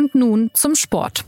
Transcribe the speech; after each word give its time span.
Und 0.00 0.14
nun 0.14 0.50
zum 0.54 0.74
Sport. 0.76 1.26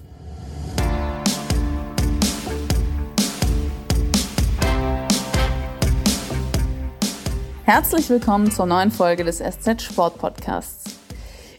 Herzlich 7.64 8.08
willkommen 8.08 8.50
zur 8.50 8.64
neuen 8.64 8.90
Folge 8.90 9.24
des 9.24 9.40
SZ 9.40 9.82
Sport 9.82 10.16
Podcasts. 10.16 10.84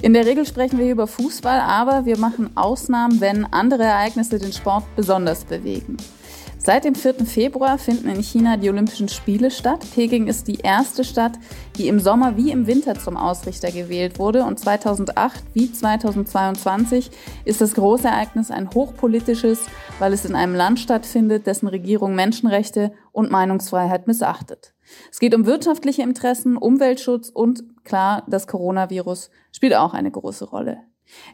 In 0.02 0.14
der 0.14 0.26
Regel 0.26 0.48
sprechen 0.48 0.80
wir 0.80 0.90
über 0.90 1.06
Fußball, 1.06 1.60
aber 1.60 2.08
wir 2.08 2.18
machen 2.18 2.58
Ausnahmen, 2.58 3.22
wenn 3.22 3.46
andere 3.46 3.84
Ereignisse 3.84 4.40
den 4.40 4.52
Sport 4.52 4.84
besonders 4.96 5.46
bewegen. 5.46 5.98
Seit 6.66 6.86
dem 6.86 6.96
4. 6.96 7.26
Februar 7.26 7.78
finden 7.78 8.08
in 8.08 8.24
China 8.24 8.56
die 8.56 8.70
Olympischen 8.70 9.10
Spiele 9.10 9.52
statt. 9.52 9.86
Peking 9.94 10.28
ist 10.28 10.48
die 10.48 10.60
erste 10.60 11.04
Stadt, 11.04 11.34
die 11.76 11.90
im 11.90 12.00
Sommer 12.00 12.38
wie 12.38 12.52
im 12.52 12.68
Winter 12.68 12.96
zum 12.96 13.18
Ausrichter 13.18 13.70
gewählt 13.70 14.18
wurde. 14.18 14.46
Und 14.46 14.62
2008 14.62 15.44
wie 15.54 15.70
2022 15.70 17.12
ist 17.44 17.60
das 17.60 17.74
große 17.74 18.08
Ereignis 18.08 18.50
ein 18.50 18.70
hochpolitisches, 18.74 19.66
weil 20.00 20.14
es 20.14 20.24
in 20.24 20.36
einem 20.36 20.56
Land 20.56 20.80
stattfindet, 20.80 21.48
dessen 21.48 21.68
Regierung 21.68 22.16
Menschenrechte 22.16 22.94
und 23.12 23.30
Meinungsfreiheit 23.30 24.08
missachtet. 24.08 24.74
Es 25.12 25.20
geht 25.20 25.36
um 25.36 25.46
wirtschaftliche 25.46 26.04
Interessen, 26.04 26.56
Umweltschutz 26.56 27.28
und 27.28 27.84
klar, 27.84 28.24
das 28.28 28.48
Coronavirus 28.48 29.32
spielt 29.52 29.76
auch 29.76 29.94
eine 29.94 30.12
große 30.12 30.46
Rolle. 30.46 30.78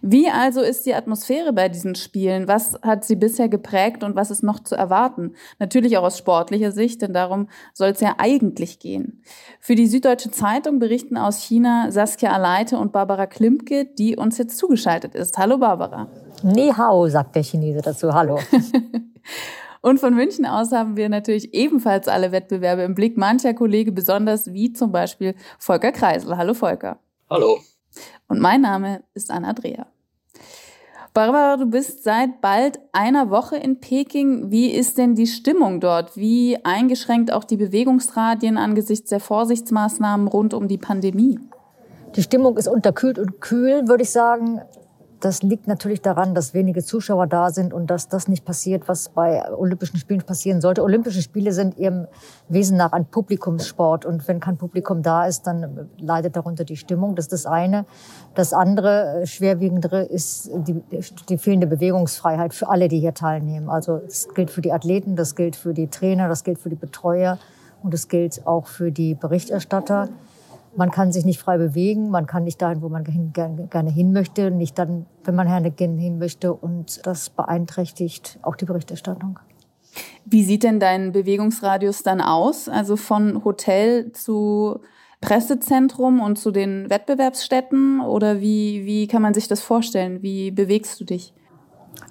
Wie 0.01 0.29
also 0.29 0.61
ist 0.61 0.85
die 0.85 0.93
Atmosphäre 0.93 1.53
bei 1.53 1.69
diesen 1.69 1.95
Spielen? 1.95 2.47
Was 2.47 2.79
hat 2.81 3.05
sie 3.05 3.15
bisher 3.15 3.49
geprägt 3.49 4.03
und 4.03 4.15
was 4.15 4.31
ist 4.31 4.43
noch 4.43 4.59
zu 4.59 4.75
erwarten? 4.75 5.33
Natürlich 5.59 5.97
auch 5.97 6.03
aus 6.03 6.17
sportlicher 6.17 6.71
Sicht, 6.71 7.01
denn 7.01 7.13
darum 7.13 7.49
soll 7.73 7.89
es 7.89 7.99
ja 7.99 8.15
eigentlich 8.17 8.79
gehen. 8.79 9.23
Für 9.59 9.75
die 9.75 9.87
Süddeutsche 9.87 10.31
Zeitung 10.31 10.79
berichten 10.79 11.17
aus 11.17 11.41
China 11.41 11.91
Saskia 11.91 12.31
Aleite 12.31 12.77
und 12.77 12.91
Barbara 12.91 13.25
Klimke, 13.25 13.85
die 13.85 14.15
uns 14.15 14.37
jetzt 14.37 14.57
zugeschaltet 14.57 15.15
ist. 15.15 15.37
Hallo 15.37 15.57
Barbara. 15.57 16.07
Ni 16.43 16.71
hao, 16.75 17.07
sagt 17.07 17.35
der 17.35 17.43
Chinese 17.43 17.81
dazu. 17.81 18.13
Hallo. 18.13 18.39
Und 19.81 19.99
von 19.99 20.13
München 20.13 20.45
aus 20.45 20.71
haben 20.71 20.97
wir 20.97 21.07
natürlich 21.07 21.53
ebenfalls 21.53 22.07
alle 22.07 22.31
Wettbewerbe 22.31 22.81
im 22.81 22.95
Blick. 22.95 23.17
Mancher 23.17 23.53
Kollege 23.53 23.91
besonders, 23.91 24.51
wie 24.51 24.73
zum 24.73 24.91
Beispiel 24.91 25.35
Volker 25.57 25.91
Kreisel. 25.91 26.35
Hallo 26.35 26.53
Volker. 26.53 26.99
Hallo. 27.29 27.59
Und 28.29 28.39
mein 28.39 28.61
Name 28.61 29.03
ist 29.13 29.31
Anna 29.31 29.53
Dreher. 29.53 29.87
Barbara, 31.13 31.57
du 31.57 31.65
bist 31.65 32.03
seit 32.03 32.39
bald 32.39 32.79
einer 32.93 33.31
Woche 33.31 33.57
in 33.57 33.79
Peking. 33.79 34.51
Wie 34.51 34.69
ist 34.69 34.99
denn 34.99 35.15
die 35.15 35.25
Stimmung 35.25 35.79
dort? 35.79 36.15
Wie 36.15 36.63
eingeschränkt 36.63 37.33
auch 37.33 37.43
die 37.43 37.57
Bewegungsradien 37.57 38.57
angesichts 38.57 39.09
der 39.09 39.19
Vorsichtsmaßnahmen 39.19 40.27
rund 40.27 40.53
um 40.53 40.67
die 40.67 40.77
Pandemie? 40.77 41.39
Die 42.15 42.21
Stimmung 42.21 42.57
ist 42.57 42.67
unterkühlt 42.67 43.17
und 43.17 43.41
kühl, 43.41 43.87
würde 43.87 44.03
ich 44.03 44.11
sagen. 44.11 44.61
Das 45.19 45.43
liegt 45.43 45.67
natürlich 45.67 46.01
daran, 46.01 46.33
dass 46.33 46.53
wenige 46.53 46.81
Zuschauer 46.81 47.27
da 47.27 47.49
sind 47.49 47.73
und 47.73 47.87
dass 47.87 48.07
das 48.07 48.29
nicht 48.29 48.45
passiert, 48.45 48.87
was 48.87 49.09
bei 49.09 49.51
Olympischen 49.51 49.97
Spielen 49.97 50.21
passieren 50.21 50.61
sollte. 50.61 50.81
Olympische 50.81 51.21
Spiele 51.21 51.51
sind 51.51 51.77
ihrem 51.77 52.07
Wesen 52.47 52.77
nach 52.77 52.93
ein 52.93 53.05
Publikumssport 53.05 54.05
und 54.05 54.27
wenn 54.29 54.39
kein 54.39 54.55
Publikum 54.55 55.01
da 55.01 55.25
ist, 55.25 55.45
dann 55.45 55.89
leidet 55.97 56.37
darunter 56.37 56.63
die 56.63 56.77
Stimmung. 56.77 57.15
Das 57.15 57.25
ist 57.25 57.33
das 57.33 57.45
eine. 57.45 57.85
Das 58.33 58.53
andere, 58.53 59.23
schwerwiegendere, 59.25 60.03
ist 60.03 60.51
die, 60.53 60.81
die 61.27 61.37
fehlende 61.37 61.67
Bewegungsfreiheit 61.67 62.53
für 62.53 62.69
alle, 62.69 62.87
die 62.87 62.99
hier 62.99 63.13
teilnehmen. 63.13 63.69
Also 63.69 63.97
das 63.97 64.29
gilt 64.33 64.51
für 64.51 64.61
die 64.61 64.71
Athleten, 64.71 65.17
das 65.17 65.35
gilt 65.35 65.57
für 65.57 65.73
die 65.73 65.87
Trainer, 65.87 66.29
das 66.29 66.45
gilt 66.45 66.59
für 66.59 66.69
die 66.69 66.75
Betreuer 66.75 67.37
und 67.83 67.93
es 67.93 68.07
gilt 68.07 68.47
auch 68.47 68.67
für 68.67 68.91
die 68.91 69.15
Berichterstatter. 69.15 70.07
Man 70.75 70.91
kann 70.91 71.11
sich 71.11 71.25
nicht 71.25 71.39
frei 71.39 71.57
bewegen, 71.57 72.09
man 72.09 72.27
kann 72.27 72.43
nicht 72.43 72.61
dahin, 72.61 72.81
wo 72.81 72.89
man 72.89 73.03
gerne, 73.03 73.67
gerne 73.67 73.89
hin 73.89 74.13
möchte, 74.13 74.51
nicht 74.51 74.77
dann, 74.77 75.05
wenn 75.23 75.35
man 75.35 75.47
gerne 75.75 75.99
hin 75.99 76.19
möchte. 76.19 76.53
Und 76.53 77.05
das 77.05 77.29
beeinträchtigt 77.29 78.39
auch 78.41 78.55
die 78.55 78.65
Berichterstattung. 78.65 79.39
Wie 80.25 80.43
sieht 80.43 80.63
denn 80.63 80.79
dein 80.79 81.11
Bewegungsradius 81.11 82.03
dann 82.03 82.21
aus? 82.21 82.69
Also 82.69 82.95
von 82.95 83.43
Hotel 83.43 84.11
zu 84.11 84.79
Pressezentrum 85.21 86.21
und 86.21 86.37
zu 86.37 86.51
den 86.51 86.89
Wettbewerbsstätten? 86.89 88.01
Oder 88.01 88.39
wie, 88.39 88.85
wie 88.85 89.07
kann 89.07 89.21
man 89.21 89.33
sich 89.33 89.47
das 89.47 89.61
vorstellen? 89.61 90.21
Wie 90.21 90.51
bewegst 90.51 90.99
du 90.99 91.05
dich? 91.05 91.33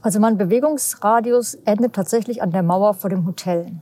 Also 0.03 0.21
mein 0.21 0.37
Bewegungsradius 0.37 1.55
endet 1.55 1.95
tatsächlich 1.95 2.43
an 2.43 2.51
der 2.51 2.63
Mauer 2.63 2.95
vor 2.95 3.11
dem 3.11 3.27
Hotel. 3.27 3.81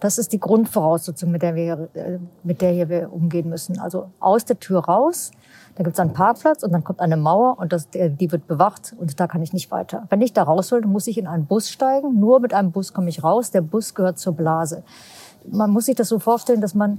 Das 0.00 0.18
ist 0.18 0.32
die 0.32 0.38
Grundvoraussetzung, 0.38 1.30
mit 1.30 1.42
der 1.42 1.54
wir, 1.54 1.88
äh, 1.94 2.18
mit 2.44 2.60
der 2.60 2.72
hier 2.72 2.88
wir 2.88 3.12
umgehen 3.12 3.48
müssen. 3.48 3.78
Also 3.78 4.10
aus 4.20 4.44
der 4.44 4.58
Tür 4.60 4.84
raus, 4.84 5.32
da 5.74 5.84
gibt 5.84 5.94
es 5.94 6.00
einen 6.00 6.12
Parkplatz 6.12 6.62
und 6.62 6.72
dann 6.72 6.84
kommt 6.84 7.00
eine 7.00 7.16
Mauer 7.16 7.58
und 7.58 7.72
das, 7.72 7.88
die 7.90 8.32
wird 8.32 8.46
bewacht 8.46 8.94
und 8.98 9.18
da 9.18 9.26
kann 9.26 9.42
ich 9.42 9.52
nicht 9.52 9.70
weiter. 9.70 10.06
Wenn 10.10 10.20
ich 10.20 10.32
da 10.32 10.42
raus 10.42 10.72
will, 10.72 10.82
muss 10.82 11.06
ich 11.06 11.18
in 11.18 11.26
einen 11.26 11.46
Bus 11.46 11.68
steigen. 11.70 12.18
Nur 12.18 12.40
mit 12.40 12.52
einem 12.52 12.72
Bus 12.72 12.92
komme 12.92 13.08
ich 13.08 13.22
raus. 13.22 13.50
Der 13.50 13.60
Bus 13.60 13.94
gehört 13.94 14.18
zur 14.18 14.34
Blase. 14.34 14.82
Man 15.50 15.70
muss 15.70 15.86
sich 15.86 15.94
das 15.94 16.08
so 16.08 16.18
vorstellen, 16.18 16.60
dass 16.60 16.74
man 16.74 16.98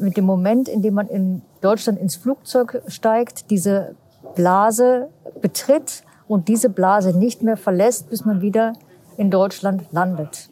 mit 0.00 0.16
dem 0.16 0.24
Moment, 0.24 0.68
in 0.68 0.82
dem 0.82 0.94
man 0.94 1.08
in 1.08 1.42
Deutschland 1.60 1.98
ins 1.98 2.16
Flugzeug 2.16 2.82
steigt, 2.86 3.50
diese 3.50 3.94
Blase 4.34 5.08
betritt 5.40 6.02
und 6.28 6.48
diese 6.48 6.68
Blase 6.68 7.16
nicht 7.16 7.42
mehr 7.42 7.56
verlässt, 7.56 8.10
bis 8.10 8.24
man 8.24 8.40
wieder 8.40 8.74
in 9.16 9.30
Deutschland 9.30 9.84
landet. 9.92 10.50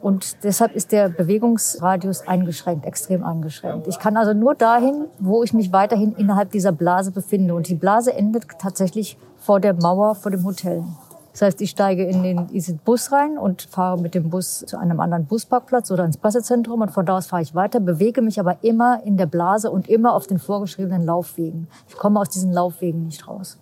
Und 0.00 0.44
deshalb 0.44 0.74
ist 0.74 0.92
der 0.92 1.10
Bewegungsradius 1.10 2.26
eingeschränkt, 2.26 2.86
extrem 2.86 3.22
eingeschränkt. 3.22 3.86
Ich 3.86 3.98
kann 3.98 4.16
also 4.16 4.32
nur 4.32 4.54
dahin, 4.54 5.06
wo 5.18 5.42
ich 5.42 5.52
mich 5.52 5.72
weiterhin 5.72 6.14
innerhalb 6.16 6.50
dieser 6.52 6.72
Blase 6.72 7.10
befinde. 7.10 7.54
Und 7.54 7.68
die 7.68 7.74
Blase 7.74 8.14
endet 8.14 8.46
tatsächlich 8.58 9.18
vor 9.36 9.60
der 9.60 9.74
Mauer, 9.74 10.14
vor 10.14 10.30
dem 10.30 10.44
Hotel. 10.44 10.84
Das 11.32 11.42
heißt, 11.42 11.60
ich 11.60 11.70
steige 11.70 12.04
in 12.04 12.22
den 12.22 12.48
Bus 12.84 13.12
rein 13.12 13.38
und 13.38 13.62
fahre 13.62 14.00
mit 14.00 14.14
dem 14.14 14.30
Bus 14.30 14.64
zu 14.66 14.78
einem 14.78 15.00
anderen 15.00 15.26
Busparkplatz 15.26 15.90
oder 15.90 16.04
ins 16.04 16.16
Pressezentrum 16.16 16.80
und 16.80 16.90
von 16.90 17.06
da 17.06 17.18
aus 17.18 17.28
fahre 17.28 17.42
ich 17.42 17.54
weiter, 17.54 17.78
bewege 17.78 18.20
mich 18.20 18.40
aber 18.40 18.58
immer 18.62 19.02
in 19.04 19.16
der 19.16 19.26
Blase 19.26 19.70
und 19.70 19.88
immer 19.88 20.14
auf 20.14 20.26
den 20.26 20.38
vorgeschriebenen 20.38 21.04
Laufwegen. 21.06 21.68
Ich 21.88 21.96
komme 21.96 22.18
aus 22.18 22.30
diesen 22.30 22.52
Laufwegen 22.52 23.04
nicht 23.04 23.28
raus. 23.28 23.58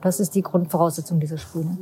Das 0.00 0.20
ist 0.20 0.34
die 0.34 0.42
Grundvoraussetzung 0.42 1.20
dieser 1.20 1.36
Spiele. 1.36 1.76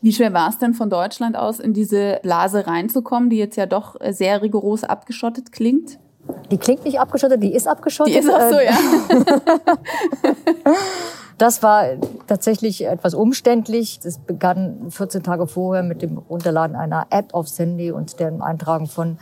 Wie 0.00 0.12
schwer 0.12 0.32
war 0.32 0.48
es 0.48 0.58
denn 0.58 0.74
von 0.74 0.90
Deutschland 0.90 1.36
aus, 1.36 1.60
in 1.60 1.72
diese 1.72 2.20
Blase 2.22 2.66
reinzukommen, 2.66 3.30
die 3.30 3.36
jetzt 3.36 3.56
ja 3.56 3.66
doch 3.66 4.00
äh, 4.00 4.12
sehr 4.12 4.42
rigoros 4.42 4.84
abgeschottet 4.84 5.52
klingt? 5.52 5.98
Die 6.50 6.58
klingt 6.58 6.84
nicht 6.84 6.98
abgeschottet, 6.98 7.42
die 7.42 7.54
ist 7.54 7.68
abgeschottet. 7.68 8.14
Die 8.14 8.18
ist 8.18 8.30
auch 8.30 8.50
so, 8.50 8.58
ja. 8.58 8.72
das 11.38 11.62
war 11.62 11.84
tatsächlich 12.26 12.84
etwas 12.84 13.14
umständlich. 13.14 14.00
Es 14.02 14.18
begann 14.18 14.90
14 14.90 15.22
Tage 15.22 15.46
vorher 15.46 15.82
mit 15.82 16.02
dem 16.02 16.18
Runterladen 16.18 16.76
einer 16.76 17.06
App 17.10 17.34
aufs 17.34 17.58
Handy 17.58 17.92
und 17.92 18.18
dem 18.18 18.42
Eintragen 18.42 18.86
von 18.86 19.18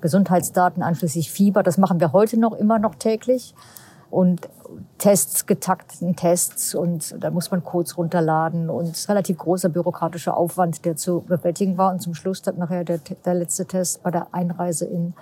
Gesundheitsdaten, 0.00 0.82
einschließlich 0.82 1.30
Fieber. 1.30 1.62
Das 1.62 1.78
machen 1.78 2.00
wir 2.00 2.12
heute 2.12 2.38
noch 2.38 2.52
immer 2.52 2.78
noch 2.78 2.96
täglich 2.96 3.54
und 4.10 4.48
Tests, 4.98 5.46
getakteten 5.46 6.16
Tests 6.16 6.74
und 6.74 7.14
da 7.22 7.30
muss 7.30 7.50
man 7.50 7.64
Codes 7.64 7.96
runterladen 7.98 8.70
und 8.70 9.08
relativ 9.08 9.38
großer 9.38 9.68
bürokratischer 9.68 10.36
Aufwand, 10.36 10.84
der 10.84 10.96
zu 10.96 11.20
bewältigen 11.20 11.78
war. 11.78 11.92
Und 11.92 12.00
zum 12.00 12.14
Schluss 12.14 12.42
dann 12.42 12.58
nachher 12.58 12.84
der, 12.84 12.98
der 12.98 13.34
letzte 13.34 13.66
Test 13.66 14.02
bei 14.02 14.10
der 14.10 14.32
Einreise 14.32 14.86
in 14.86 15.14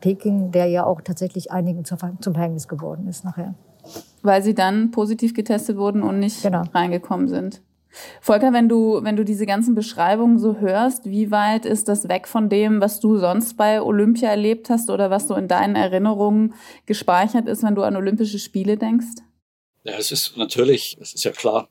Peking, 0.00 0.50
der 0.50 0.66
ja 0.66 0.84
auch 0.84 1.00
tatsächlich 1.00 1.52
einigen 1.52 1.84
zum 1.84 1.98
Verhängnis 1.98 2.68
geworden 2.68 3.06
ist 3.08 3.24
nachher. 3.24 3.54
Weil 4.22 4.42
sie 4.42 4.54
dann 4.54 4.90
positiv 4.90 5.34
getestet 5.34 5.76
wurden 5.76 6.02
und 6.02 6.18
nicht 6.18 6.42
genau. 6.42 6.62
reingekommen 6.72 7.28
sind. 7.28 7.62
Volker, 8.20 8.52
wenn 8.52 8.68
du, 8.68 9.00
wenn 9.02 9.16
du 9.16 9.24
diese 9.24 9.46
ganzen 9.46 9.74
Beschreibungen 9.74 10.38
so 10.38 10.56
hörst, 10.58 11.06
wie 11.06 11.30
weit 11.30 11.66
ist 11.66 11.88
das 11.88 12.08
weg 12.08 12.28
von 12.28 12.48
dem, 12.48 12.80
was 12.80 13.00
du 13.00 13.16
sonst 13.16 13.56
bei 13.56 13.82
Olympia 13.82 14.30
erlebt 14.30 14.70
hast 14.70 14.90
oder 14.90 15.10
was 15.10 15.28
so 15.28 15.34
in 15.34 15.48
deinen 15.48 15.76
Erinnerungen 15.76 16.54
gespeichert 16.86 17.48
ist, 17.48 17.62
wenn 17.62 17.74
du 17.74 17.82
an 17.82 17.96
Olympische 17.96 18.38
Spiele 18.38 18.76
denkst? 18.76 19.22
Ja, 19.84 19.94
es 19.94 20.12
ist 20.12 20.36
natürlich, 20.36 20.98
es 21.00 21.14
ist 21.14 21.24
ja 21.24 21.32
klar, 21.32 21.68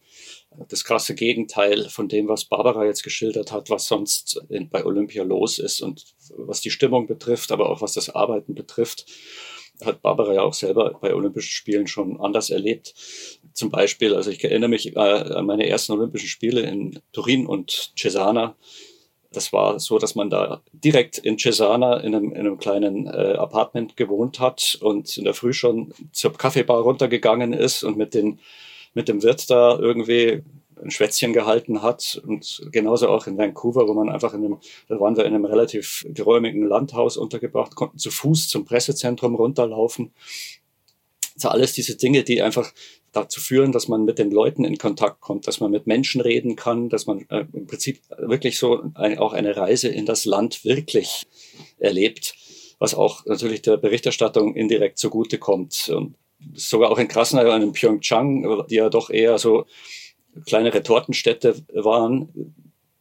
das 0.67 0.83
krasse 0.83 1.13
Gegenteil 1.13 1.89
von 1.89 2.07
dem, 2.07 2.27
was 2.27 2.45
Barbara 2.45 2.85
jetzt 2.85 3.03
geschildert 3.03 3.51
hat, 3.51 3.69
was 3.69 3.87
sonst 3.87 4.41
in, 4.49 4.69
bei 4.69 4.83
Olympia 4.83 5.23
los 5.23 5.59
ist 5.59 5.81
und 5.81 6.03
was 6.35 6.59
die 6.61 6.71
Stimmung 6.71 7.05
betrifft, 7.07 7.51
aber 7.51 7.69
auch 7.69 7.81
was 7.81 7.93
das 7.93 8.09
Arbeiten 8.09 8.55
betrifft 8.55 9.05
hat 9.85 10.01
Barbara 10.01 10.33
ja 10.33 10.41
auch 10.41 10.53
selber 10.53 10.97
bei 11.01 11.13
Olympischen 11.13 11.51
Spielen 11.51 11.87
schon 11.87 12.19
anders 12.19 12.49
erlebt. 12.49 12.93
Zum 13.59 13.71
Beispiel, 13.71 14.15
also 14.15 14.31
ich 14.31 14.41
erinnere 14.41 14.69
mich 14.69 14.95
äh, 14.95 14.99
an 14.99 15.45
meine 15.45 15.67
ersten 15.67 15.91
Olympischen 15.91 16.29
Spiele 16.29 16.61
in 16.61 17.01
Turin 17.11 17.45
und 17.45 17.91
Cesana. 17.97 18.55
Das 19.33 19.51
war 19.51 19.81
so, 19.81 19.99
dass 19.99 20.15
man 20.15 20.29
da 20.29 20.61
direkt 20.71 21.17
in 21.17 21.37
Cesana 21.37 21.97
in 21.97 22.15
einem, 22.15 22.31
in 22.31 22.37
einem 22.37 22.57
kleinen 22.57 23.07
äh, 23.07 23.33
Apartment 23.33 23.97
gewohnt 23.97 24.39
hat 24.39 24.77
und 24.79 25.17
in 25.17 25.25
der 25.25 25.33
Früh 25.33 25.51
schon 25.51 25.93
zur 26.13 26.31
Kaffeebar 26.31 26.83
runtergegangen 26.83 27.51
ist 27.51 27.83
und 27.83 27.97
mit, 27.97 28.13
den, 28.13 28.39
mit 28.93 29.09
dem 29.09 29.23
Wirt 29.23 29.49
da 29.49 29.77
irgendwie 29.77 30.41
ein 30.81 30.89
Schwätzchen 30.89 31.33
gehalten 31.33 31.81
hat. 31.81 32.21
Und 32.25 32.61
genauso 32.71 33.09
auch 33.09 33.27
in 33.27 33.37
Vancouver, 33.37 33.89
wo 33.89 33.93
man 33.93 34.07
einfach 34.07 34.33
in 34.33 34.45
einem, 34.45 34.57
da 34.87 35.01
waren 35.01 35.17
wir 35.17 35.25
in 35.25 35.35
einem 35.35 35.43
relativ 35.43 36.07
geräumigen 36.07 36.65
Landhaus 36.65 37.17
untergebracht, 37.17 37.75
konnten 37.75 37.97
zu 37.97 38.09
Fuß 38.09 38.47
zum 38.47 38.63
Pressezentrum 38.63 39.35
runterlaufen. 39.35 40.13
Sind 41.39 41.51
alles 41.51 41.73
diese 41.73 41.95
Dinge, 41.95 42.23
die 42.23 42.41
einfach 42.41 42.73
dazu 43.11 43.39
führen, 43.39 43.71
dass 43.71 43.87
man 43.87 44.05
mit 44.05 44.19
den 44.19 44.31
Leuten 44.31 44.65
in 44.65 44.77
Kontakt 44.77 45.21
kommt, 45.21 45.47
dass 45.47 45.59
man 45.59 45.71
mit 45.71 45.87
Menschen 45.87 46.21
reden 46.21 46.55
kann, 46.55 46.89
dass 46.89 47.05
man 47.05 47.25
äh, 47.29 47.45
im 47.53 47.65
Prinzip 47.65 48.01
wirklich 48.17 48.59
so 48.59 48.83
ein, 48.93 49.17
auch 49.17 49.33
eine 49.33 49.55
Reise 49.55 49.87
in 49.89 50.05
das 50.05 50.25
Land 50.25 50.63
wirklich 50.63 51.25
erlebt, 51.79 52.35
was 52.77 52.93
auch 52.93 53.25
natürlich 53.25 53.61
der 53.61 53.77
Berichterstattung 53.77 54.55
indirekt 54.55 54.99
zugutekommt. 54.99 55.89
Und 55.89 56.15
sogar 56.53 56.91
auch 56.91 56.99
in 56.99 57.07
Krasnaya 57.07 57.55
und 57.55 57.61
in 57.61 57.71
Pyeongchang, 57.73 58.65
die 58.69 58.75
ja 58.75 58.89
doch 58.89 59.09
eher 59.09 59.37
so 59.39 59.65
kleine 60.45 60.73
Retortenstädte 60.73 61.55
waren, 61.73 62.53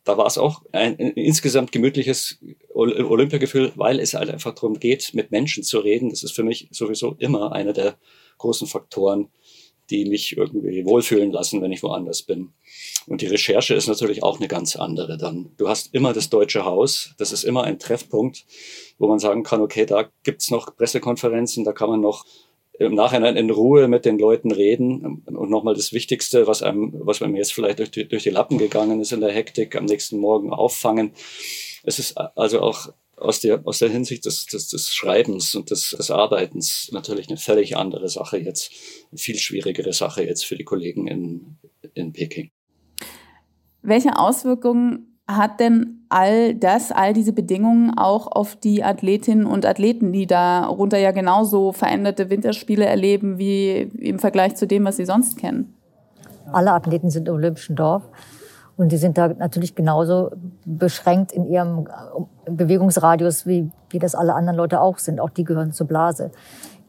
da 0.05 0.17
war 0.17 0.27
es 0.27 0.39
auch 0.39 0.63
ein, 0.73 0.99
ein 0.99 1.13
insgesamt 1.13 1.71
gemütliches 1.71 2.39
Olympiagefühl, 2.73 3.73
weil 3.77 4.01
es 4.01 4.15
halt 4.15 4.31
einfach 4.31 4.55
darum 4.55 4.81
geht, 4.81 5.13
mit 5.13 5.31
Menschen 5.31 5.63
zu 5.63 5.81
reden. 5.81 6.09
Das 6.09 6.23
ist 6.23 6.33
für 6.33 6.43
mich 6.43 6.69
sowieso 6.71 7.15
immer 7.19 7.53
einer 7.53 7.75
der 7.75 7.99
großen 8.39 8.67
Faktoren, 8.67 9.29
die 9.91 10.05
mich 10.05 10.37
irgendwie 10.37 10.85
wohlfühlen 10.85 11.33
lassen, 11.33 11.63
wenn 11.63 11.73
ich 11.73 11.83
woanders 11.83 12.23
bin. 12.23 12.51
Und 13.07 13.23
die 13.23 13.27
Recherche 13.27 13.75
ist 13.75 13.89
natürlich 13.89 14.23
auch 14.23 14.39
eine 14.39 14.49
ganz 14.49 14.77
andere 14.77 15.17
dann. 15.17 15.51
Du 15.57 15.69
hast 15.69 15.95
immer 15.95 16.13
das 16.13 16.29
Deutsche 16.29 16.65
Haus, 16.65 17.15
das 17.19 17.33
ist 17.33 17.45
immer 17.45 17.65
ein 17.65 17.79
Treffpunkt, 17.79 18.45
wo 18.99 19.09
man 19.09 19.19
sagen 19.19 19.43
kann, 19.45 19.63
okay, 19.63 19.87
da 19.87 20.11
gibt's 20.25 20.51
noch 20.51 20.77
Pressekonferenzen, 20.77 21.65
da 21.65 21.73
kann 21.73 21.89
man 21.89 22.01
noch 22.01 22.27
im 22.79 22.95
Nachhinein 22.95 23.37
in 23.37 23.51
Ruhe 23.51 23.89
mit 23.89 24.05
den 24.05 24.19
Leuten 24.19 24.53
reden. 24.53 25.23
Und 25.27 25.51
nochmal 25.51 25.75
das 25.75 25.93
Wichtigste, 25.93 26.47
was 26.47 26.63
einem, 26.63 26.93
was 26.95 27.21
einem 27.23 27.35
jetzt 27.35 27.53
vielleicht 27.53 27.81
durch 27.81 27.91
die, 27.91 28.07
durch 28.07 28.23
die 28.23 28.31
Lappen 28.31 28.59
gegangen 28.59 29.01
ist 29.01 29.13
in 29.13 29.21
der 29.21 29.33
Hektik, 29.33 29.75
am 29.75 29.87
nächsten 29.87 30.19
Morgen 30.19 30.53
auffangen. 30.53 31.13
Es 31.83 31.99
ist 31.99 32.17
also 32.17 32.61
auch 32.61 32.93
aus 33.21 33.41
der, 33.41 33.61
aus 33.65 33.79
der 33.79 33.89
Hinsicht 33.89 34.25
des, 34.25 34.47
des, 34.47 34.69
des 34.69 34.95
Schreibens 34.95 35.55
und 35.55 35.71
des, 35.71 35.91
des 35.91 36.11
Arbeitens 36.11 36.91
natürlich 36.93 37.29
eine 37.29 37.39
völlig 37.39 37.77
andere 37.77 38.09
Sache 38.09 38.39
jetzt, 38.39 38.71
eine 39.11 39.19
viel 39.19 39.37
schwierigere 39.37 39.93
Sache 39.93 40.23
jetzt 40.23 40.45
für 40.45 40.57
die 40.57 40.65
Kollegen 40.65 41.07
in, 41.07 41.57
in 41.95 42.13
Peking. 42.13 42.51
Welche 43.83 44.17
Auswirkungen 44.19 45.19
hat 45.27 45.61
denn 45.61 46.07
all 46.09 46.55
das, 46.55 46.91
all 46.91 47.13
diese 47.13 47.35
Bedingungen 47.35 47.97
auch 47.97 48.27
auf 48.29 48.57
die 48.57 48.83
Athletinnen 48.83 49.45
und 49.45 49.67
Athleten, 49.67 50.13
die 50.13 50.27
darunter 50.27 50.99
ja 50.99 51.11
genauso 51.11 51.73
veränderte 51.73 52.31
Winterspiele 52.31 52.87
erleben 52.87 53.39
wie 53.39 53.89
im 53.99 54.19
Vergleich 54.19 54.57
zu 54.57 54.67
dem, 54.67 54.85
was 54.85 54.97
sie 54.97 55.05
sonst 55.05 55.37
kennen? 55.37 55.75
Alle 56.51 56.73
Athleten 56.73 57.11
sind 57.11 57.29
im 57.29 57.35
Olympischen 57.35 57.77
Dorf. 57.77 58.05
Und 58.79 58.93
die 58.93 58.97
sind 58.97 59.19
da 59.19 59.27
natürlich 59.27 59.75
genauso 59.75 60.31
beschränkt 60.65 61.33
in 61.33 61.49
ihrem 61.49 61.89
Bewegungsradius, 62.47 63.45
wie, 63.45 63.73
wie 63.91 63.99
das 63.99 64.15
alle 64.15 64.35
anderen 64.35 64.57
Leute 64.57 64.81
auch 64.81 64.99
sind. 64.99 65.19
Auch 65.19 65.31
die 65.31 65.43
gehören 65.43 65.73
zur 65.73 65.89
Blase. 65.89 66.31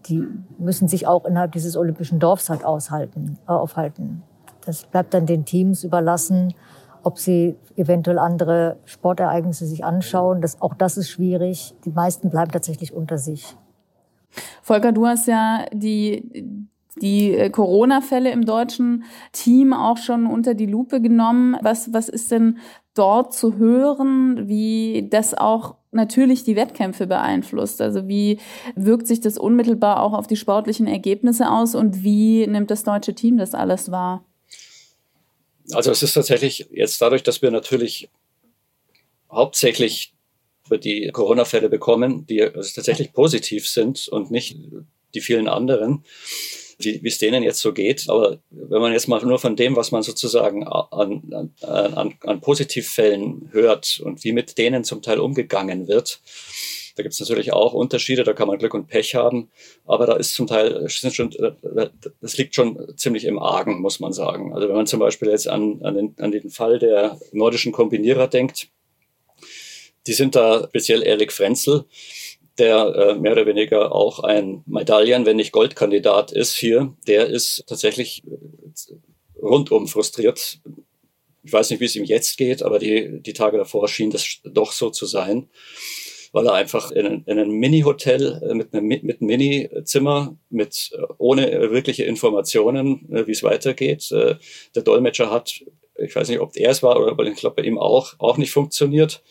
Die 0.06 0.24
müssen 0.60 0.88
sich 0.88 1.08
auch 1.08 1.26
innerhalb 1.26 1.52
dieses 1.52 1.76
olympischen 1.76 2.20
Dorfs 2.20 2.52
halt 2.52 2.64
aushalten, 2.64 3.40
äh, 3.48 3.52
aufhalten. 3.52 4.22
Das 4.66 4.84
bleibt 4.84 5.16
dann 5.16 5.26
den 5.26 5.46
Teams 5.46 5.84
überlassen, 5.84 6.54
ob 7.02 7.18
sie 7.18 7.58
eventuell 7.76 8.20
andere 8.20 8.78
Sportereignisse 8.86 9.66
sich 9.66 9.84
anschauen. 9.84 10.42
Das, 10.42 10.62
auch 10.62 10.76
das 10.76 10.96
ist 10.96 11.10
schwierig. 11.10 11.74
Die 11.86 11.92
meisten 11.92 12.30
bleiben 12.30 12.52
tatsächlich 12.52 12.94
unter 12.94 13.18
sich. 13.18 13.58
Volker, 14.62 14.92
du 14.92 15.08
hast 15.08 15.28
ja 15.28 15.66
die 15.74 16.68
die 17.02 17.34
äh, 17.34 17.50
Corona-Fälle 17.50 18.32
im 18.32 18.46
deutschen 18.46 19.04
Team 19.32 19.74
auch 19.74 19.98
schon 19.98 20.26
unter 20.26 20.54
die 20.54 20.66
Lupe 20.66 21.02
genommen. 21.02 21.58
Was, 21.62 21.94
was 21.94 22.10
ist 22.10 22.32
denn 22.32 22.60
dort 22.94 23.34
zu 23.34 23.58
hören, 23.58 24.48
wie 24.48 25.08
das 25.10 25.34
auch 25.34 25.76
natürlich 25.92 26.44
die 26.44 26.56
Wettkämpfe 26.56 27.08
beeinflusst? 27.08 27.82
Also 27.82 28.08
wie 28.08 28.40
wirkt 28.76 29.08
sich 29.08 29.22
das 29.22 29.38
unmittelbar 29.38 30.02
auch 30.02 30.14
auf 30.14 30.28
die 30.28 30.36
sportlichen 30.36 30.88
Ergebnisse 30.88 31.50
aus 31.50 31.76
und 31.76 32.04
wie 32.04 32.46
nimmt 32.48 32.72
das 32.72 32.84
deutsche 32.84 33.16
Team 33.16 33.38
das 33.38 33.54
alles 33.54 33.92
wahr? 33.92 34.26
Also 35.72 35.92
es 35.92 36.04
ist 36.04 36.14
tatsächlich 36.14 36.68
jetzt 36.72 37.02
dadurch, 37.02 37.24
dass 37.24 37.42
wir 37.42 37.52
natürlich 37.52 38.10
hauptsächlich 39.32 40.14
die 40.84 41.10
Corona-Fälle 41.12 41.70
bekommen, 41.70 42.26
die 42.28 42.44
also 42.44 42.70
tatsächlich 42.74 43.14
positiv 43.14 43.68
sind 43.68 44.08
und 44.08 44.32
nicht 44.32 44.58
die 45.14 45.22
vielen 45.22 45.48
anderen, 45.48 46.04
wie 46.80 47.08
es 47.08 47.18
denen 47.18 47.44
jetzt 47.44 47.60
so 47.60 47.74
geht. 47.74 48.10
Aber 48.10 48.40
wenn 48.50 48.82
man 48.82 48.94
jetzt 48.94 49.08
mal 49.08 49.24
nur 49.24 49.40
von 49.40 49.56
dem, 49.56 49.76
was 49.76 49.92
man 49.92 50.02
sozusagen 50.02 50.66
an, 50.66 51.22
an, 51.32 51.54
an, 51.62 52.14
an 52.22 52.42
Positivfällen 52.42 53.50
hört 53.52 54.02
und 54.04 54.24
wie 54.24 54.32
mit 54.32 54.58
denen 54.58 54.84
zum 54.84 55.02
Teil 55.02 55.20
umgegangen 55.20 55.88
wird, 55.88 56.22
da 56.96 57.04
gibt 57.04 57.14
es 57.14 57.20
natürlich 57.22 57.54
auch 57.54 57.72
Unterschiede, 57.72 58.24
da 58.24 58.34
kann 58.34 58.50
man 58.50 58.58
Glück 58.58 58.74
und 58.74 58.88
Pech 58.88 59.16
haben, 59.16 59.50
aber 59.86 60.06
da 60.06 60.18
ist 60.18 60.34
zum 60.34 60.48
Teil, 60.48 60.84
das 60.84 62.38
liegt 62.38 62.56
schon 62.56 62.98
ziemlich 62.98 63.24
im 63.24 63.40
Argen, 63.40 63.82
muss 63.82 64.02
man 64.02 64.12
sagen. 64.12 64.54
Also 64.54 64.68
wenn 64.68 64.76
man 64.76 64.86
zum 64.86 65.00
Beispiel 65.00 65.30
jetzt 65.30 65.48
an, 65.48 65.80
an, 65.82 65.96
den, 65.96 66.16
an 66.20 66.32
den 66.32 66.50
Fall 66.50 66.78
der 66.78 67.18
nordischen 67.32 67.72
Kombinierer 67.72 68.28
denkt, 68.28 68.68
die 70.08 70.14
sind 70.14 70.36
da 70.36 70.68
speziell 70.68 71.04
Erik 71.04 71.32
Frenzel, 71.32 71.86
der 72.60 72.96
äh, 72.96 73.16
mehr 73.16 73.32
oder 73.32 73.46
weniger 73.46 73.94
auch 73.94 74.20
ein 74.20 74.64
Medaillen, 74.66 75.26
wenn 75.26 75.38
nicht 75.38 75.52
Goldkandidat 75.52 76.32
ist 76.32 76.56
hier, 76.56 76.94
der 77.08 77.28
ist 77.28 77.64
tatsächlich 77.68 78.24
äh, 78.26 79.42
rundum 79.42 79.88
frustriert. 79.88 80.60
Ich 81.44 81.54
weiß 81.54 81.70
nicht, 81.70 81.80
wie 81.80 81.86
es 81.86 81.96
ihm 81.96 82.04
jetzt 82.04 82.38
geht, 82.38 82.62
aber 82.62 82.78
die, 82.80 83.22
die 83.22 83.34
Tage 83.34 83.58
davor 83.58 83.88
schien 83.88 84.12
das 84.12 84.40
doch 84.44 84.74
so 84.74 84.90
zu 84.90 85.06
sein, 85.06 85.50
weil 86.34 86.46
er 86.46 86.54
einfach 86.54 86.92
in, 86.92 87.06
in 87.06 87.40
einem 87.40 87.52
Mini-Hotel 87.52 88.42
äh, 88.44 88.54
mit 88.54 88.74
einem, 88.74 88.88
mit 88.88 89.22
Mini-Zimmer 89.22 90.38
mit 90.50 90.92
ohne 91.18 91.72
wirkliche 91.72 92.04
Informationen, 92.04 93.08
wie 93.26 93.32
es 93.32 93.44
weitergeht. 93.44 94.12
Der 94.12 94.84
Dolmetscher 94.84 95.32
hat, 95.32 95.64
ich 95.98 96.16
weiß 96.16 96.28
nicht, 96.30 96.40
ob 96.40 96.56
er 96.56 96.72
es 96.72 96.84
war, 96.84 96.96
aber 96.96 97.26
ich 97.26 97.38
glaube 97.38 97.62
bei 97.62 97.68
ihm 97.68 97.78
auch, 97.78 98.16
auch 98.20 98.38
nicht 98.38 98.52
funktioniert. 98.52 99.24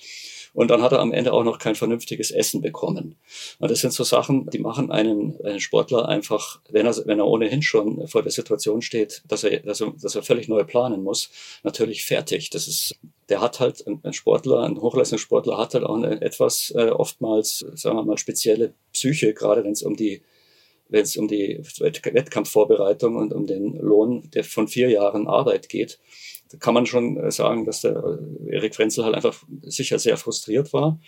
Und 0.54 0.70
dann 0.70 0.82
hat 0.82 0.92
er 0.92 1.00
am 1.00 1.12
Ende 1.12 1.32
auch 1.32 1.44
noch 1.44 1.58
kein 1.58 1.74
vernünftiges 1.74 2.30
Essen 2.30 2.60
bekommen. 2.60 3.16
Und 3.58 3.70
das 3.70 3.80
sind 3.80 3.92
so 3.92 4.04
Sachen, 4.04 4.48
die 4.50 4.58
machen 4.58 4.90
einen, 4.90 5.40
einen 5.42 5.60
Sportler 5.60 6.08
einfach, 6.08 6.60
wenn 6.70 6.86
er, 6.86 6.96
wenn 7.06 7.18
er 7.18 7.26
ohnehin 7.26 7.62
schon 7.62 8.06
vor 8.08 8.22
der 8.22 8.32
Situation 8.32 8.82
steht, 8.82 9.22
dass 9.28 9.44
er, 9.44 9.60
dass 9.60 9.80
er, 9.80 9.92
dass 10.00 10.14
er 10.14 10.22
völlig 10.22 10.48
neu 10.48 10.64
planen 10.64 11.02
muss, 11.02 11.30
natürlich 11.62 12.04
fertig. 12.04 12.50
Das 12.50 12.68
ist, 12.68 12.96
der 13.28 13.40
hat 13.40 13.60
halt, 13.60 13.84
ein 13.86 14.12
Sportler, 14.12 14.62
ein 14.62 14.80
Hochleistungssportler 14.80 15.58
hat 15.58 15.74
halt 15.74 15.84
auch 15.84 15.96
eine 15.96 16.20
etwas 16.20 16.72
äh, 16.76 16.90
oftmals, 16.90 17.64
sagen 17.74 17.96
wir 17.96 18.04
mal, 18.04 18.18
spezielle 18.18 18.74
Psyche, 18.92 19.34
gerade 19.34 19.64
wenn 19.64 19.72
es 19.72 19.82
um 19.82 19.96
die 19.96 20.22
wenn 20.90 21.02
es 21.02 21.18
um 21.18 21.28
die 21.28 21.60
Wettkampfvorbereitung 21.80 23.16
und 23.16 23.34
um 23.34 23.46
den 23.46 23.74
Lohn 23.78 24.30
der 24.30 24.42
von 24.42 24.68
vier 24.68 24.88
Jahren 24.88 25.26
Arbeit 25.26 25.68
geht 25.68 25.98
kann 26.60 26.74
man 26.74 26.86
schon 26.86 27.16
äh, 27.16 27.30
sagen, 27.30 27.64
dass 27.64 27.82
der 27.82 27.96
äh, 28.46 28.56
Erik 28.56 28.74
Frenzel 28.74 29.04
halt 29.04 29.14
einfach 29.14 29.42
sicher 29.62 29.98
sehr 29.98 30.16
frustriert 30.16 30.72
war. 30.72 31.00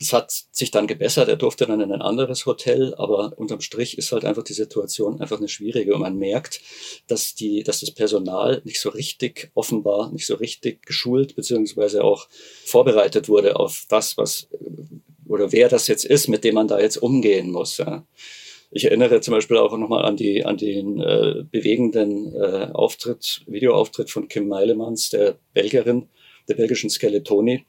Es 0.00 0.12
hat 0.12 0.30
sich 0.52 0.70
dann 0.70 0.86
gebessert, 0.86 1.28
er 1.28 1.36
durfte 1.36 1.66
dann 1.66 1.80
in 1.80 1.90
ein 1.90 2.02
anderes 2.02 2.46
Hotel, 2.46 2.94
aber 2.94 3.36
unterm 3.36 3.60
Strich 3.60 3.98
ist 3.98 4.12
halt 4.12 4.24
einfach 4.24 4.44
die 4.44 4.52
Situation 4.52 5.20
einfach 5.20 5.38
eine 5.38 5.48
schwierige 5.48 5.94
und 5.94 6.02
man 6.02 6.16
merkt, 6.16 6.60
dass 7.08 7.34
die, 7.34 7.64
dass 7.64 7.80
das 7.80 7.90
Personal 7.90 8.62
nicht 8.64 8.80
so 8.80 8.90
richtig 8.90 9.50
offenbar, 9.54 10.12
nicht 10.12 10.26
so 10.26 10.36
richtig 10.36 10.86
geschult 10.86 11.34
beziehungsweise 11.34 12.04
auch 12.04 12.28
vorbereitet 12.64 13.28
wurde 13.28 13.56
auf 13.56 13.86
das, 13.88 14.16
was 14.16 14.46
oder 15.26 15.52
wer 15.52 15.68
das 15.68 15.88
jetzt 15.88 16.04
ist, 16.04 16.28
mit 16.28 16.44
dem 16.44 16.54
man 16.54 16.68
da 16.68 16.80
jetzt 16.80 16.96
umgehen 16.96 17.50
muss. 17.50 17.78
Ja. 17.78 18.06
Ich 18.70 18.84
erinnere 18.84 19.20
zum 19.20 19.32
Beispiel 19.32 19.56
auch 19.56 19.76
nochmal 19.76 20.04
an, 20.04 20.16
die, 20.16 20.44
an 20.44 20.58
den 20.58 21.00
äh, 21.00 21.44
bewegenden 21.50 22.34
äh, 22.34 22.68
Auftritt, 22.72 23.42
Videoauftritt 23.46 24.10
von 24.10 24.28
Kim 24.28 24.46
Meilemans, 24.48 25.08
der 25.08 25.38
Belgierin, 25.54 26.08
der 26.48 26.54
belgischen 26.54 26.90
Skeletoni, 26.90 27.64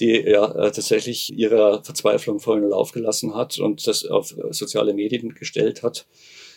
die 0.00 0.20
ja 0.20 0.50
äh, 0.52 0.72
tatsächlich 0.72 1.32
ihrer 1.36 1.84
Verzweiflung 1.84 2.40
vollen 2.40 2.68
Lauf 2.68 2.92
gelassen 2.92 3.34
hat 3.34 3.58
und 3.58 3.86
das 3.86 4.06
auf 4.06 4.34
soziale 4.50 4.94
Medien 4.94 5.34
gestellt 5.34 5.82
hat 5.82 6.06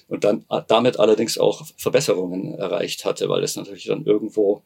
und 0.08 0.24
dann 0.24 0.46
äh, 0.50 0.62
damit 0.68 1.00
allerdings 1.00 1.38
auch 1.38 1.66
Verbesserungen 1.78 2.54
erreicht 2.54 3.04
hatte, 3.04 3.28
weil 3.28 3.44
es 3.44 3.58
natürlich 3.58 3.86
dann 3.86 4.06
irgendwo 4.06 4.62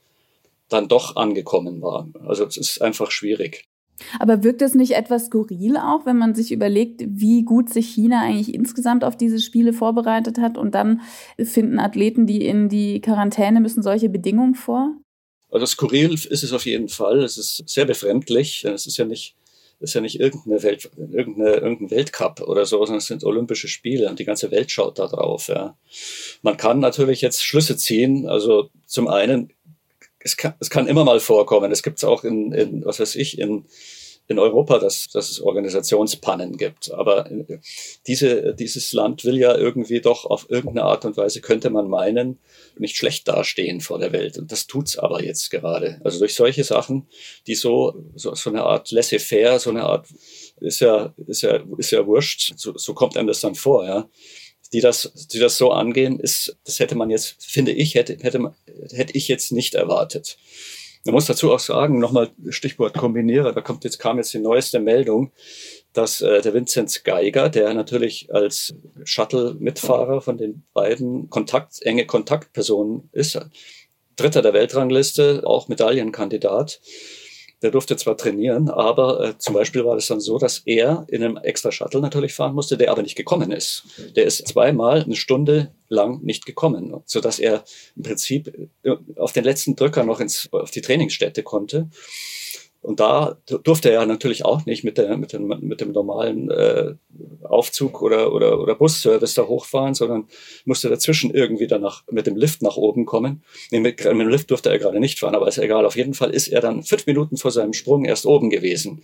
dann 0.67 0.87
doch 0.87 1.15
angekommen 1.15 1.81
war. 1.81 2.07
Also 2.27 2.45
es 2.45 2.57
ist 2.57 2.81
einfach 2.81 3.09
schwierig. 3.09 3.68
Aber 4.19 4.43
wirkt 4.43 4.61
es 4.61 4.75
nicht 4.75 4.91
etwas 4.91 5.25
skurril 5.25 5.77
auch, 5.77 6.05
wenn 6.05 6.17
man 6.17 6.35
sich 6.35 6.51
überlegt, 6.51 7.03
wie 7.07 7.43
gut 7.43 7.69
sich 7.69 7.87
China 7.87 8.21
eigentlich 8.21 8.53
insgesamt 8.53 9.03
auf 9.03 9.17
diese 9.17 9.39
Spiele 9.39 9.73
vorbereitet 9.73 10.39
hat 10.39 10.57
und 10.57 10.75
dann 10.75 11.01
finden 11.37 11.79
Athleten, 11.79 12.25
die 12.25 12.45
in 12.45 12.69
die 12.69 13.01
Quarantäne 13.01 13.59
müssen, 13.59 13.83
solche 13.83 14.09
Bedingungen 14.09 14.55
vor? 14.55 14.95
Also 15.51 15.65
skurril 15.65 16.13
ist 16.13 16.43
es 16.43 16.53
auf 16.53 16.65
jeden 16.65 16.89
Fall. 16.89 17.23
Es 17.23 17.37
ist 17.37 17.63
sehr 17.67 17.85
befremdlich. 17.85 18.65
Es 18.65 18.85
ist 18.85 18.97
ja 18.97 19.05
nicht, 19.05 19.35
ist 19.79 19.95
ja 19.95 20.01
nicht 20.01 20.19
irgendeine 20.19 20.61
Welt, 20.61 20.89
irgendeine, 20.95 21.55
irgendein 21.55 21.91
Weltcup 21.91 22.41
oder 22.41 22.65
so, 22.65 22.77
sondern 22.77 22.97
es 22.97 23.07
sind 23.07 23.23
Olympische 23.23 23.67
Spiele 23.67 24.09
und 24.09 24.19
die 24.19 24.25
ganze 24.25 24.51
Welt 24.51 24.71
schaut 24.71 24.99
da 24.99 25.07
drauf. 25.07 25.47
Ja. 25.47 25.77
Man 26.41 26.57
kann 26.57 26.79
natürlich 26.79 27.21
jetzt 27.21 27.43
Schlüsse 27.43 27.77
ziehen. 27.77 28.27
Also 28.27 28.69
zum 28.85 29.07
einen 29.07 29.51
es 30.19 30.37
kann, 30.37 30.53
es 30.59 30.69
kann 30.69 30.87
immer 30.87 31.03
mal 31.03 31.19
vorkommen. 31.19 31.71
Es 31.71 31.83
gibt 31.83 31.97
es 31.97 32.03
auch 32.03 32.23
in, 32.23 32.51
in, 32.51 32.85
was 32.85 32.99
weiß 32.99 33.15
ich, 33.15 33.39
in, 33.39 33.65
in 34.27 34.37
Europa, 34.37 34.77
dass, 34.77 35.07
dass 35.07 35.31
es 35.31 35.41
Organisationspannen 35.41 36.57
gibt. 36.57 36.91
Aber 36.91 37.31
äh, 37.31 37.59
diese, 38.05 38.53
dieses 38.53 38.91
Land 38.93 39.23
will 39.25 39.37
ja 39.37 39.57
irgendwie 39.57 40.01
doch 40.01 40.25
auf 40.25 40.49
irgendeine 40.49 40.83
Art 40.83 41.05
und 41.05 41.17
Weise, 41.17 41.41
könnte 41.41 41.69
man 41.69 41.87
meinen, 41.87 42.39
nicht 42.77 42.95
schlecht 42.95 43.27
dastehen 43.27 43.81
vor 43.81 43.97
der 43.97 44.11
Welt. 44.11 44.37
Und 44.37 44.51
das 44.51 44.67
tut's 44.67 44.97
aber 44.97 45.23
jetzt 45.23 45.49
gerade. 45.49 45.99
Also 46.03 46.19
durch 46.19 46.35
solche 46.35 46.63
Sachen, 46.63 47.07
die 47.47 47.55
so, 47.55 48.05
so, 48.15 48.35
so 48.35 48.49
eine 48.49 48.63
Art 48.63 48.91
laissez-faire, 48.91 49.59
so 49.59 49.69
eine 49.69 49.83
Art, 49.83 50.07
ist 50.59 50.81
ja, 50.81 51.13
ist 51.27 51.41
ja, 51.41 51.63
ist 51.77 51.91
ja 51.91 52.05
wurscht. 52.05 52.53
So, 52.57 52.77
so 52.77 52.93
kommt 52.93 53.17
einem 53.17 53.27
das 53.27 53.41
dann 53.41 53.55
vor, 53.55 53.85
ja 53.85 54.09
die 54.73 54.81
das, 54.81 55.11
die 55.31 55.39
das 55.39 55.57
so 55.57 55.71
angehen, 55.71 56.19
ist, 56.19 56.57
das 56.63 56.79
hätte 56.79 56.95
man 56.95 57.09
jetzt, 57.09 57.43
finde 57.43 57.71
ich, 57.71 57.95
hätte, 57.95 58.17
hätte, 58.21 58.53
hätte 58.91 59.17
ich 59.17 59.27
jetzt 59.27 59.51
nicht 59.51 59.75
erwartet. 59.75 60.37
Man 61.05 61.13
muss 61.13 61.27
dazu 61.27 61.51
auch 61.51 61.59
sagen, 61.59 61.97
nochmal 61.99 62.29
Stichwort 62.49 62.97
Kombinierer, 62.97 63.53
da 63.53 63.61
kommt 63.61 63.83
jetzt, 63.83 63.99
kam 63.99 64.17
jetzt 64.17 64.33
die 64.33 64.39
neueste 64.39 64.79
Meldung, 64.79 65.31
dass 65.93 66.21
äh, 66.21 66.41
der 66.41 66.53
Vinzenz 66.53 67.03
Geiger, 67.03 67.49
der 67.49 67.73
natürlich 67.73 68.33
als 68.33 68.75
Shuttle-Mitfahrer 69.05 70.21
von 70.21 70.37
den 70.37 70.63
beiden 70.73 71.29
Kontakt, 71.29 71.81
enge 71.81 72.05
Kontaktpersonen 72.05 73.09
ist, 73.11 73.39
Dritter 74.17 74.41
der 74.41 74.53
Weltrangliste, 74.53 75.43
auch 75.45 75.69
Medaillenkandidat, 75.69 76.81
der 77.61 77.71
durfte 77.71 77.97
zwar 77.97 78.15
trainieren, 78.17 78.69
aber 78.69 79.21
äh, 79.21 79.37
zum 79.37 79.53
Beispiel 79.53 79.83
war 79.83 79.97
es 79.97 80.07
dann 80.07 80.19
so, 80.19 80.37
dass 80.37 80.59
er 80.65 81.05
in 81.09 81.23
einem 81.23 81.37
extra 81.37 81.71
Shuttle 81.71 82.01
natürlich 82.01 82.33
fahren 82.33 82.55
musste, 82.55 82.77
der 82.77 82.91
aber 82.91 83.01
nicht 83.01 83.15
gekommen 83.15 83.51
ist. 83.51 83.83
Der 84.15 84.25
ist 84.25 84.47
zweimal 84.47 85.03
eine 85.03 85.15
Stunde 85.15 85.71
lang 85.89 86.21
nicht 86.23 86.45
gekommen, 86.45 86.95
so 87.05 87.19
dass 87.19 87.39
er 87.39 87.63
im 87.95 88.03
Prinzip 88.03 88.69
äh, 88.83 88.95
auf 89.15 89.33
den 89.33 89.43
letzten 89.43 89.75
Drücker 89.75 90.03
noch 90.03 90.19
ins, 90.19 90.47
auf 90.51 90.71
die 90.71 90.81
Trainingsstätte 90.81 91.43
konnte. 91.43 91.89
Und 92.81 93.01
da 93.01 93.37
durfte 93.45 93.91
er 93.91 94.05
natürlich 94.05 94.45
auch 94.45 94.65
nicht 94.65 94.85
mit, 94.85 94.97
der, 94.97 95.17
mit, 95.17 95.33
dem, 95.33 95.47
mit 95.47 95.81
dem 95.81 95.91
normalen 95.91 96.49
äh, 96.49 96.93
Aufzug 97.43 98.01
oder, 98.01 98.33
oder, 98.33 98.59
oder 98.59 98.75
Busservice 98.75 99.33
da 99.33 99.47
hochfahren, 99.47 99.93
sondern 99.93 100.27
musste 100.63 100.87
dazwischen 100.87 101.33
irgendwie 101.33 101.67
dann 101.67 101.81
nach, 101.81 102.03
mit 102.09 102.25
dem 102.25 102.37
Lift 102.37 102.61
nach 102.61 102.77
oben 102.77 103.05
kommen. 103.05 103.43
Nee, 103.71 103.81
mit, 103.81 103.97
mit 103.97 104.07
dem 104.07 104.29
Lift 104.29 104.49
durfte 104.49 104.69
er 104.69 104.79
gerade 104.79 105.01
nicht 105.01 105.19
fahren, 105.19 105.35
aber 105.35 105.47
ist 105.47 105.57
egal. 105.57 105.85
Auf 105.85 105.97
jeden 105.97 106.13
Fall 106.13 106.29
ist 106.29 106.47
er 106.47 106.61
dann 106.61 106.83
fünf 106.83 107.05
Minuten 107.05 107.35
vor 107.35 107.51
seinem 107.51 107.73
Sprung 107.73 108.05
erst 108.05 108.25
oben 108.25 108.49
gewesen. 108.49 109.03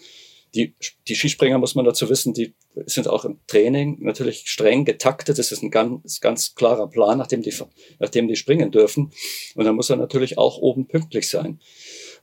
Die, 0.53 0.73
die 1.09 1.15
Skispringer, 1.15 1.57
muss 1.57 1.75
man 1.75 1.83
dazu 1.83 2.09
wissen, 2.09 2.33
die 2.33 2.53
sind 2.85 3.09
auch 3.09 3.25
im 3.25 3.39
Training 3.45 3.97
natürlich 3.99 4.43
streng 4.45 4.85
getaktet. 4.85 5.37
Das 5.37 5.51
ist 5.51 5.63
ein 5.63 5.71
ganz, 5.71 6.21
ganz 6.21 6.55
klarer 6.55 6.87
Plan, 6.87 7.17
nachdem 7.17 7.41
die, 7.41 7.53
nachdem 7.99 8.29
die 8.29 8.37
springen 8.37 8.71
dürfen. 8.71 9.11
Und 9.55 9.65
dann 9.65 9.75
muss 9.75 9.89
er 9.89 9.97
natürlich 9.97 10.37
auch 10.37 10.59
oben 10.59 10.87
pünktlich 10.87 11.27
sein. 11.29 11.59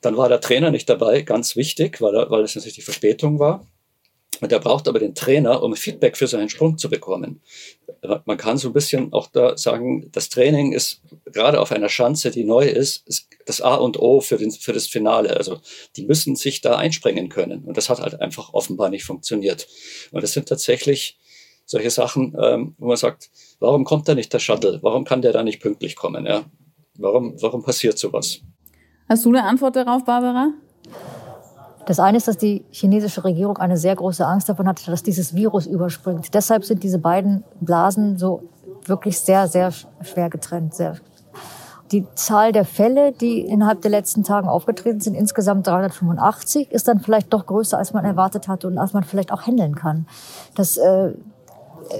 Dann 0.02 0.16
war 0.16 0.28
der 0.28 0.40
Trainer 0.40 0.71
nicht 0.71 0.88
dabei, 0.88 1.23
ganz 1.23 1.56
wichtig, 1.56 2.00
weil, 2.00 2.14
er, 2.14 2.30
weil 2.30 2.42
es 2.42 2.54
natürlich 2.54 2.75
die 2.75 2.82
Verspätung 2.82 3.38
war. 3.38 3.66
Und 4.40 4.50
er 4.50 4.59
braucht 4.59 4.88
aber 4.88 4.99
den 4.99 5.14
Trainer, 5.14 5.62
um 5.62 5.76
Feedback 5.76 6.16
für 6.16 6.26
seinen 6.26 6.49
Sprung 6.49 6.76
zu 6.76 6.90
bekommen. 6.90 7.40
Man 8.25 8.37
kann 8.37 8.59
so 8.59 8.71
ein 8.71 8.73
bisschen 8.73 9.12
auch 9.12 9.28
da 9.28 9.56
sagen, 9.56 10.11
das 10.11 10.30
Training 10.30 10.73
ist 10.73 11.00
gerade 11.26 11.61
auf 11.61 11.71
einer 11.71 11.88
Schanze, 11.88 12.32
die 12.32 12.42
neu 12.42 12.66
ist, 12.66 13.06
ist 13.06 13.28
das 13.47 13.61
A 13.61 13.76
und 13.76 14.00
O 14.00 14.21
für, 14.21 14.38
den, 14.38 14.50
für 14.50 14.73
das 14.73 14.88
Finale. 14.88 15.37
Also 15.37 15.61
die 15.94 16.04
müssen 16.04 16.35
sich 16.35 16.61
da 16.61 16.76
einspringen 16.76 17.28
können. 17.28 17.62
Und 17.62 17.76
das 17.76 17.88
hat 17.88 18.00
halt 18.00 18.21
einfach 18.21 18.52
offenbar 18.52 18.90
nicht 18.90 19.04
funktioniert. 19.04 19.68
Und 20.11 20.25
das 20.25 20.32
sind 20.32 20.49
tatsächlich 20.49 21.18
solche 21.64 21.90
Sachen, 21.90 22.37
ähm, 22.42 22.75
wo 22.78 22.88
man 22.88 22.97
sagt, 22.97 23.30
warum 23.61 23.85
kommt 23.85 24.09
da 24.09 24.16
nicht 24.16 24.32
der 24.32 24.40
Shuttle? 24.40 24.80
Warum 24.82 25.04
kann 25.04 25.23
der 25.23 25.32
da 25.32 25.44
nicht 25.44 25.61
pünktlich 25.61 25.94
kommen? 25.94 26.26
Ja? 26.26 26.44
Warum, 26.99 27.40
warum 27.40 27.62
passiert 27.62 27.97
sowas? 27.97 28.40
Hast 29.09 29.25
du 29.25 29.30
eine 29.30 29.44
Antwort 29.44 29.76
darauf, 29.76 30.04
Barbara? 30.04 30.49
Das 31.87 31.99
eine 31.99 32.18
ist, 32.18 32.28
dass 32.28 32.38
die 32.38 32.64
chinesische 32.71 33.25
Regierung 33.25 33.59
eine 33.59 33.76
sehr 33.76 33.97
große 33.97 34.25
Angst 34.25 34.49
davon 34.49 34.68
hat, 34.68 34.87
dass 34.87 35.02
dieses 35.02 35.35
Virus 35.35 35.66
überspringt. 35.66 36.32
Deshalb 36.32 36.64
sind 36.64 36.82
diese 36.82 36.99
beiden 36.99 37.42
Blasen 37.61 38.18
so 38.18 38.44
wirklich 38.85 39.18
sehr, 39.18 39.49
sehr 39.49 39.73
schwer 40.02 40.30
getrennt. 40.30 40.75
Sehr. 40.75 40.97
Die 41.90 42.06
Zahl 42.14 42.52
der 42.52 42.64
Fälle, 42.64 43.12
die 43.12 43.40
innerhalb 43.40 43.82
der 43.82 43.90
letzten 43.90 44.23
Tagen 44.23 44.49
aufgetreten 44.49 45.00
sind, 45.00 45.14
insgesamt 45.14 45.66
385, 45.66 46.71
ist 46.71 46.88
dann 46.88 47.00
vielleicht 47.00 47.32
doch 47.32 47.47
größer, 47.47 47.76
als 47.76 47.92
man 47.92 48.04
erwartet 48.04 48.49
hatte 48.49 48.68
und 48.68 48.78
als 48.78 48.92
man 48.92 49.02
vielleicht 49.04 49.32
auch 49.32 49.42
handeln 49.42 49.75
kann. 49.75 50.06
Das 50.54 50.76
äh, 50.76 51.12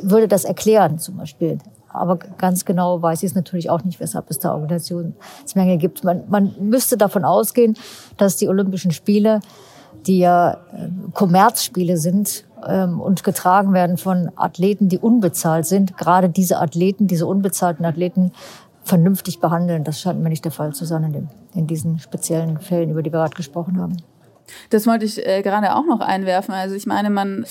würde 0.01 0.29
das 0.29 0.45
erklären, 0.45 0.99
zum 0.99 1.17
Beispiel. 1.17 1.59
Aber 1.93 2.17
ganz 2.17 2.65
genau 2.65 3.03
weiß 3.03 3.23
ich 3.23 3.31
es 3.31 3.35
natürlich 3.35 3.71
auch 3.71 3.85
nicht, 3.85 4.01
weshalb 4.01 4.31
es 4.31 4.39
da 4.39 4.55
Organisationsmängel 4.55 5.79
gibt. 5.79 6.05
Man, 6.05 6.25
man 6.29 6.55
müsste 6.61 6.97
davon 6.97 7.25
ausgehen, 7.25 7.77
dass 8.17 8.37
die 8.37 8.49
Olympischen 8.49 8.91
Spiele, 8.91 9.41
die 10.07 10.19
ja 10.19 10.53
äh, 10.53 10.89
Kommerzspiele 11.13 11.97
sind 11.97 12.45
ähm, 12.67 13.01
und 13.01 13.25
getragen 13.25 13.73
werden 13.73 13.97
von 13.97 14.31
Athleten, 14.37 14.89
die 14.89 14.99
unbezahlt 14.99 15.67
sind, 15.67 15.97
gerade 15.97 16.29
diese 16.29 16.61
Athleten, 16.61 17.07
diese 17.07 17.27
unbezahlten 17.27 17.85
Athleten 17.85 18.33
vernünftig 18.85 19.41
behandeln. 19.41 19.85
Das 19.85 20.01
scheint 20.01 20.21
mir 20.21 20.29
nicht 20.29 20.45
der 20.45 20.53
Fall 20.53 20.73
zu 20.73 20.85
sein 20.85 21.05
in, 21.05 21.13
dem, 21.13 21.29
in 21.55 21.67
diesen 21.67 21.99
speziellen 21.99 22.59
Fällen, 22.59 22.91
über 22.91 23.03
die 23.03 23.13
wir 23.13 23.21
gerade 23.21 23.37
gesprochen 23.37 23.81
haben. 23.81 23.97
Das 24.71 24.87
wollte 24.87 25.05
ich 25.05 25.25
äh, 25.25 25.43
gerade 25.43 25.75
auch 25.75 25.85
noch 25.85 26.01
einwerfen. 26.01 26.55
Also 26.55 26.75
ich 26.75 26.87
meine, 26.87 27.11
man 27.11 27.45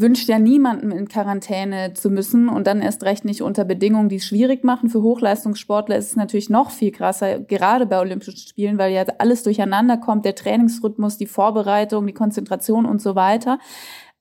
wünscht 0.00 0.28
ja 0.28 0.38
niemandem 0.38 0.90
in 0.90 1.08
Quarantäne 1.08 1.92
zu 1.94 2.10
müssen 2.10 2.48
und 2.48 2.66
dann 2.66 2.80
erst 2.80 3.02
recht 3.04 3.24
nicht 3.24 3.42
unter 3.42 3.64
Bedingungen, 3.64 4.08
die 4.08 4.16
es 4.16 4.26
schwierig 4.26 4.64
machen. 4.64 4.88
Für 4.88 5.02
Hochleistungssportler 5.02 5.96
ist 5.96 6.10
es 6.10 6.16
natürlich 6.16 6.50
noch 6.50 6.70
viel 6.70 6.92
krasser, 6.92 7.40
gerade 7.40 7.86
bei 7.86 8.00
Olympischen 8.00 8.36
Spielen, 8.36 8.78
weil 8.78 8.92
ja 8.92 9.04
alles 9.18 9.42
durcheinander 9.42 9.98
kommt, 9.98 10.24
der 10.24 10.34
Trainingsrhythmus, 10.34 11.18
die 11.18 11.26
Vorbereitung, 11.26 12.06
die 12.06 12.14
Konzentration 12.14 12.86
und 12.86 13.02
so 13.02 13.14
weiter. 13.14 13.58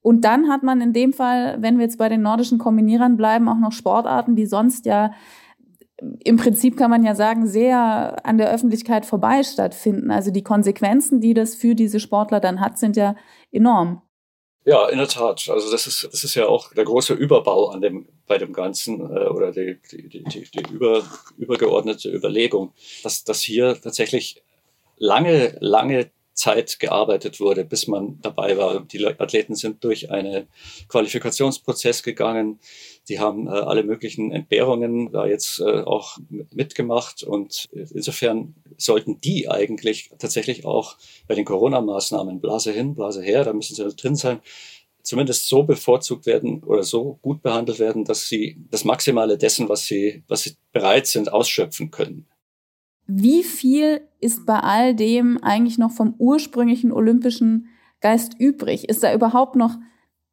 Und 0.01 0.25
dann 0.25 0.49
hat 0.49 0.63
man 0.63 0.81
in 0.81 0.93
dem 0.93 1.13
Fall, 1.13 1.57
wenn 1.61 1.77
wir 1.77 1.85
jetzt 1.85 1.97
bei 1.97 2.09
den 2.09 2.21
nordischen 2.21 2.57
Kombinierern 2.57 3.17
bleiben, 3.17 3.47
auch 3.47 3.59
noch 3.59 3.71
Sportarten, 3.71 4.35
die 4.35 4.47
sonst 4.47 4.85
ja 4.85 5.11
im 6.23 6.37
Prinzip 6.37 6.77
kann 6.77 6.89
man 6.89 7.03
ja 7.03 7.13
sagen, 7.13 7.45
sehr 7.45 8.25
an 8.25 8.39
der 8.39 8.51
Öffentlichkeit 8.51 9.05
vorbei 9.05 9.43
stattfinden. 9.43 10.09
Also 10.09 10.31
die 10.31 10.43
Konsequenzen, 10.43 11.21
die 11.21 11.35
das 11.35 11.53
für 11.53 11.75
diese 11.75 11.99
Sportler 11.99 12.39
dann 12.39 12.59
hat, 12.59 12.79
sind 12.79 12.95
ja 12.95 13.15
enorm. 13.51 14.01
Ja, 14.63 14.87
in 14.89 14.99
der 14.99 15.07
Tat. 15.07 15.49
Also 15.49 15.71
das 15.71 15.87
ist, 15.87 16.07
das 16.11 16.23
ist 16.23 16.35
ja 16.35 16.45
auch 16.47 16.71
der 16.73 16.83
große 16.83 17.13
Überbau 17.13 17.69
an 17.69 17.81
dem, 17.81 18.07
bei 18.27 18.37
dem 18.37 18.53
Ganzen 18.53 18.99
äh, 18.99 19.27
oder 19.27 19.51
die, 19.51 19.79
die, 19.91 20.07
die, 20.07 20.23
die 20.23 20.71
über, 20.71 21.03
übergeordnete 21.37 22.09
Überlegung, 22.09 22.71
dass, 23.03 23.23
dass 23.23 23.41
hier 23.41 23.79
tatsächlich 23.81 24.43
lange, 24.97 25.57
lange 25.61 26.11
Zeit 26.41 26.79
gearbeitet 26.79 27.39
wurde, 27.39 27.63
bis 27.63 27.85
man 27.85 28.19
dabei 28.21 28.57
war. 28.57 28.81
Die 28.81 29.05
Athleten 29.05 29.55
sind 29.55 29.83
durch 29.83 30.09
einen 30.09 30.47
Qualifikationsprozess 30.87 32.01
gegangen. 32.01 32.59
Die 33.07 33.19
haben 33.19 33.47
äh, 33.47 33.51
alle 33.51 33.83
möglichen 33.83 34.31
Entbehrungen 34.31 35.11
da 35.11 35.27
jetzt 35.27 35.59
äh, 35.59 35.81
auch 35.81 36.17
mitgemacht. 36.51 37.21
Und 37.21 37.69
insofern 37.71 38.55
sollten 38.77 39.21
die 39.21 39.49
eigentlich 39.49 40.09
tatsächlich 40.17 40.65
auch 40.65 40.97
bei 41.27 41.35
den 41.35 41.45
Corona-Maßnahmen 41.45 42.41
Blase 42.41 42.71
hin, 42.71 42.95
Blase 42.95 43.21
her, 43.21 43.43
da 43.43 43.53
müssen 43.53 43.75
sie 43.75 43.87
drin 43.95 44.15
sein, 44.15 44.41
zumindest 45.03 45.47
so 45.47 45.61
bevorzugt 45.61 46.25
werden 46.25 46.63
oder 46.63 46.81
so 46.81 47.19
gut 47.21 47.43
behandelt 47.43 47.77
werden, 47.77 48.03
dass 48.03 48.27
sie 48.27 48.57
das 48.71 48.83
Maximale 48.83 49.37
dessen, 49.37 49.69
was 49.69 49.85
sie, 49.85 50.23
was 50.27 50.41
sie 50.43 50.55
bereit 50.71 51.05
sind, 51.05 51.31
ausschöpfen 51.31 51.91
können. 51.91 52.25
Wie 53.07 53.43
viel 53.43 54.01
ist 54.19 54.45
bei 54.45 54.59
all 54.59 54.95
dem 54.95 55.37
eigentlich 55.43 55.77
noch 55.77 55.91
vom 55.91 56.15
ursprünglichen 56.17 56.91
olympischen 56.91 57.67
Geist 57.99 58.35
übrig? 58.39 58.89
Ist 58.89 59.03
da 59.03 59.13
überhaupt 59.13 59.55
noch 59.55 59.77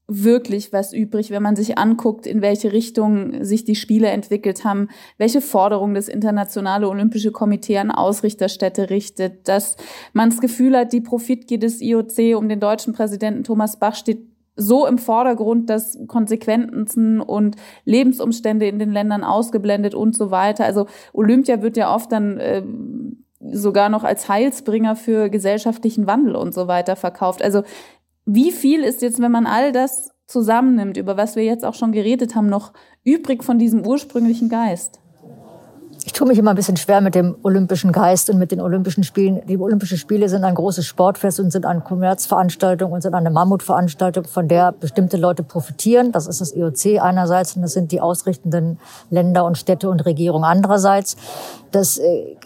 wirklich 0.09 0.73
was 0.73 0.95
übrig, 0.95 1.31
wenn 1.31 1.43
man 1.43 1.55
sich 1.55 1.77
anguckt, 1.77 2.27
in 2.27 2.41
welche 2.41 2.73
Richtung 2.73 3.45
sich 3.45 3.65
die 3.65 3.75
Spiele 3.75 4.09
entwickelt 4.09 4.65
haben, 4.65 4.89
welche 5.19 5.43
Forderungen 5.43 5.95
das 5.95 6.09
Internationale 6.09 6.89
Olympische 6.89 7.31
Komitee 7.31 7.77
an 7.77 7.91
Ausrichterstädte 7.91 8.89
richtet, 8.89 9.49
dass 9.49 9.77
man 10.15 10.31
das 10.31 10.41
Gefühl 10.41 10.77
hat, 10.77 10.95
die 10.95 11.03
Profitgier 11.03 11.59
des 11.59 11.83
IOC 11.83 12.37
um 12.37 12.49
den 12.49 12.59
deutschen 12.59 12.95
Präsidenten 12.95 13.45
Thomas 13.45 13.79
Bach 13.79 13.95
steht 13.95 14.28
so 14.59 14.87
im 14.87 14.99
Vordergrund, 14.99 15.71
dass 15.71 15.97
Konsequenzen 16.09 17.21
und 17.21 17.57
Lebensumstände 17.85 18.67
in 18.67 18.79
den 18.79 18.91
Ländern 18.91 19.23
ausgeblendet 19.23 19.95
und 19.95 20.17
so 20.17 20.31
weiter. 20.31 20.65
Also 20.65 20.87
Olympia 21.13 21.63
wird 21.63 21.77
ja 21.77 21.95
oft 21.95 22.11
dann 22.11 22.39
äh, 22.39 22.63
sogar 23.41 23.89
noch 23.89 24.03
als 24.03 24.29
Heilsbringer 24.29 24.97
für 24.97 25.31
gesellschaftlichen 25.31 26.07
Wandel 26.09 26.35
und 26.35 26.53
so 26.53 26.67
weiter 26.67 26.97
verkauft. 26.97 27.41
Also 27.41 27.63
wie 28.27 28.51
viel 28.51 28.83
ist 28.83 29.01
jetzt, 29.01 29.23
wenn 29.23 29.33
man 29.33 29.47
all 29.47 29.73
das 29.73 30.11
zusammennimmt, 30.27 30.97
über 30.97 31.17
was 31.17 31.37
wir 31.37 31.45
jetzt 31.45 31.65
auch 31.65 31.75
schon 31.75 31.93
geredet 31.93 32.35
haben, 32.35 32.49
noch 32.49 32.73
übrig 33.05 33.45
von 33.45 33.59
diesem 33.59 33.87
ursprünglichen 33.87 34.49
Geist? 34.49 35.01
Ich 36.09 36.15
tue 36.15 36.27
mich 36.27 36.39
immer 36.39 36.53
ein 36.53 36.57
bisschen 36.57 36.79
schwer 36.79 37.03
mit 37.03 37.15
dem 37.15 37.37
olympischen 37.43 37.93
Geist 37.93 38.31
und 38.31 38.39
mit 38.39 38.51
den 38.51 38.63
Olympischen 38.63 39.05
Spielen. 39.05 39.43
Die 39.47 39.59
Olympischen 39.59 39.99
Spiele 39.99 40.31
sind 40.31 40.43
ein 40.43 40.55
großes 40.55 40.87
Sportfest 40.87 41.39
und 41.39 41.51
sind 41.51 41.67
eine 41.67 41.83
Kommerzveranstaltung 41.83 42.93
und 42.93 43.03
sind 43.03 43.13
eine 43.13 43.29
Mammutveranstaltung, 43.29 44.25
von 44.25 44.49
der 44.49 44.73
bestimmte 44.73 45.19
Leute 45.19 45.43
profitieren. 45.43 46.11
Das 46.11 46.27
ist 46.27 46.41
das 46.41 46.57
IOC 46.57 47.03
einerseits 47.03 47.57
und 47.57 47.61
das 47.61 47.75
sind 47.75 47.93
die 47.93 48.01
ausrichtenden 48.01 48.79
Länder 49.11 49.45
und 49.45 49.59
Städte 49.59 49.91
und 49.91 50.07
Regierungen 50.07 50.47
andererseits. 50.47 51.19
Das, 51.73 51.99
äh, 51.99 52.37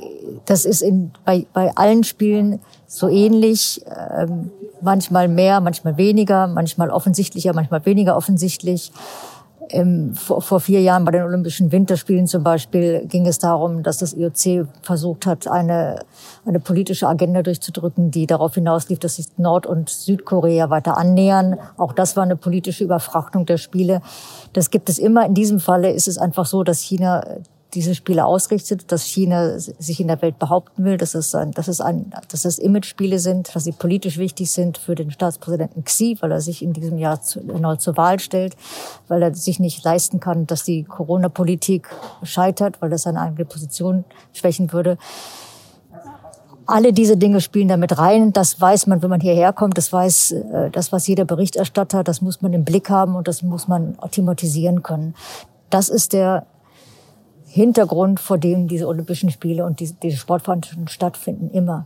das 0.45 0.65
ist 0.65 0.83
in, 0.83 1.13
bei, 1.25 1.47
bei 1.53 1.71
allen 1.77 2.03
Spielen 2.03 2.59
so 2.89 3.07
ähnlich, 3.07 3.81
ähm, 4.19 4.51
manchmal 4.81 5.29
mehr, 5.29 5.61
manchmal 5.61 5.97
weniger, 5.97 6.49
manchmal 6.49 6.91
offensichtlicher, 6.91 7.53
manchmal 7.55 7.87
weniger 7.87 8.17
offensichtlich. 8.17 8.91
Im, 9.69 10.15
vor, 10.15 10.43
vor 10.43 10.61
vier 10.61 10.81
Jahren 10.81 11.05
bei 11.05 11.13
den 11.13 11.23
Olympischen 11.23 11.73
Winterspielen 11.73 12.27
zum 12.27 12.43
Beispiel 12.43 13.07
ging 13.07 13.27
es 13.27 13.39
darum, 13.39 13.83
dass 13.83 13.99
das 13.99 14.13
IOC 14.13 14.67
versucht 14.83 15.27
hat, 15.27 15.49
eine, 15.49 16.01
eine 16.45 16.61
politische 16.61 17.07
Agenda 17.09 17.43
durchzudrücken, 17.43 18.11
die 18.11 18.27
darauf 18.27 18.55
hinauslief, 18.55 18.99
dass 18.99 19.17
sich 19.17 19.27
Nord- 19.39 19.67
und 19.67 19.89
Südkorea 19.89 20.69
weiter 20.71 20.97
annähern. 20.97 21.59
Auch 21.77 21.93
das 21.93 22.17
war 22.17 22.25
eine 22.25 22.37
politische 22.37 22.85
Überfrachtung 22.85 23.47
der 23.47 23.57
Spiele. 23.57 24.03
Das 24.53 24.71
gibt 24.71 24.89
es 24.89 24.99
immer. 24.99 25.27
In 25.27 25.35
diesem 25.35 25.61
Falle 25.61 25.91
ist 25.93 26.09
es 26.09 26.19
einfach 26.19 26.47
so, 26.47 26.65
dass 26.65 26.81
China 26.81 27.23
diese 27.75 27.95
Spiele 27.95 28.27
ausrichtet, 28.27 28.93
dass 28.93 29.05
China 29.05 29.59
sich 29.59 29.99
in 29.99 30.09
der 30.09 30.21
Welt 30.21 30.39
behaupten 30.39 30.85
will, 30.85 30.99
dass 30.99 31.15
es, 31.15 31.35
ein, 31.35 31.53
dass 31.53 31.69
es, 31.69 31.81
ein, 31.81 32.13
dass 32.29 32.45
es 32.45 32.59
Image-Spiele 32.59 33.19
sind, 33.19 33.55
dass 33.55 33.65
sie 33.65 33.73
politisch 33.73 34.19
wichtig 34.19 34.51
sind 34.51 34.77
für 34.77 34.95
den 34.95 35.11
Staatspräsidenten 35.11 35.85
Xi, 35.85 36.19
weil 36.21 36.33
er 36.33 36.43
sich 36.43 36.63
in 36.63 36.75
diesem 36.75 36.99
Jahr 36.99 37.23
zu, 37.23 37.41
erneut 37.41 37.81
zur 37.81 37.97
Wahl 37.97 38.21
stellt, 38.21 38.57
weil 39.09 39.23
er 39.23 39.35
sich 39.35 39.59
nicht 39.59 39.83
leisten 39.85 40.21
kann, 40.21 40.47
dass 40.47 40.65
die 40.65 40.85
Corona-Politik 40.85 41.89
scheitert, 42.23 42.83
weil 42.83 42.91
das 42.91 43.03
seine 43.03 43.21
eigene 43.21 43.47
Position 43.47 44.05
schwächen 44.35 44.73
würde. 44.73 44.99
Alle 46.67 46.93
diese 46.93 47.17
Dinge 47.17 47.41
spielen 47.41 47.69
damit 47.69 47.99
rein. 47.99 48.33
Das 48.33 48.61
weiß 48.61 48.87
man, 48.87 49.03
wenn 49.03 49.11
man 49.11 49.21
hierher 49.21 49.53
kommt. 49.53 49.77
Das 49.79 49.93
weiß, 49.93 50.33
äh, 50.33 50.71
das 50.71 50.93
weiß 50.93 51.07
jeder 51.07 51.25
Berichterstatter. 51.25 52.05
Das 52.05 52.21
muss 52.21 52.41
man 52.41 52.53
im 52.53 52.65
Blick 52.65 52.89
haben 52.89 53.17
und 53.17 53.27
das 53.27 53.43
muss 53.43 53.67
man 53.67 53.97
thematisieren 54.11 54.83
können. 54.83 55.15
Das 55.71 55.89
ist 55.89 56.13
der 56.13 56.47
Hintergrund, 57.53 58.19
vor 58.19 58.39
dem 58.39 58.67
diese 58.67 58.89
Olympischen 58.89 59.31
Spiele 59.31 59.67
und 59.67 59.79
diese, 59.79 59.93
diese 60.03 60.17
Sportveranstaltungen 60.17 60.89
stattfinden, 60.89 61.51
immer. 61.51 61.85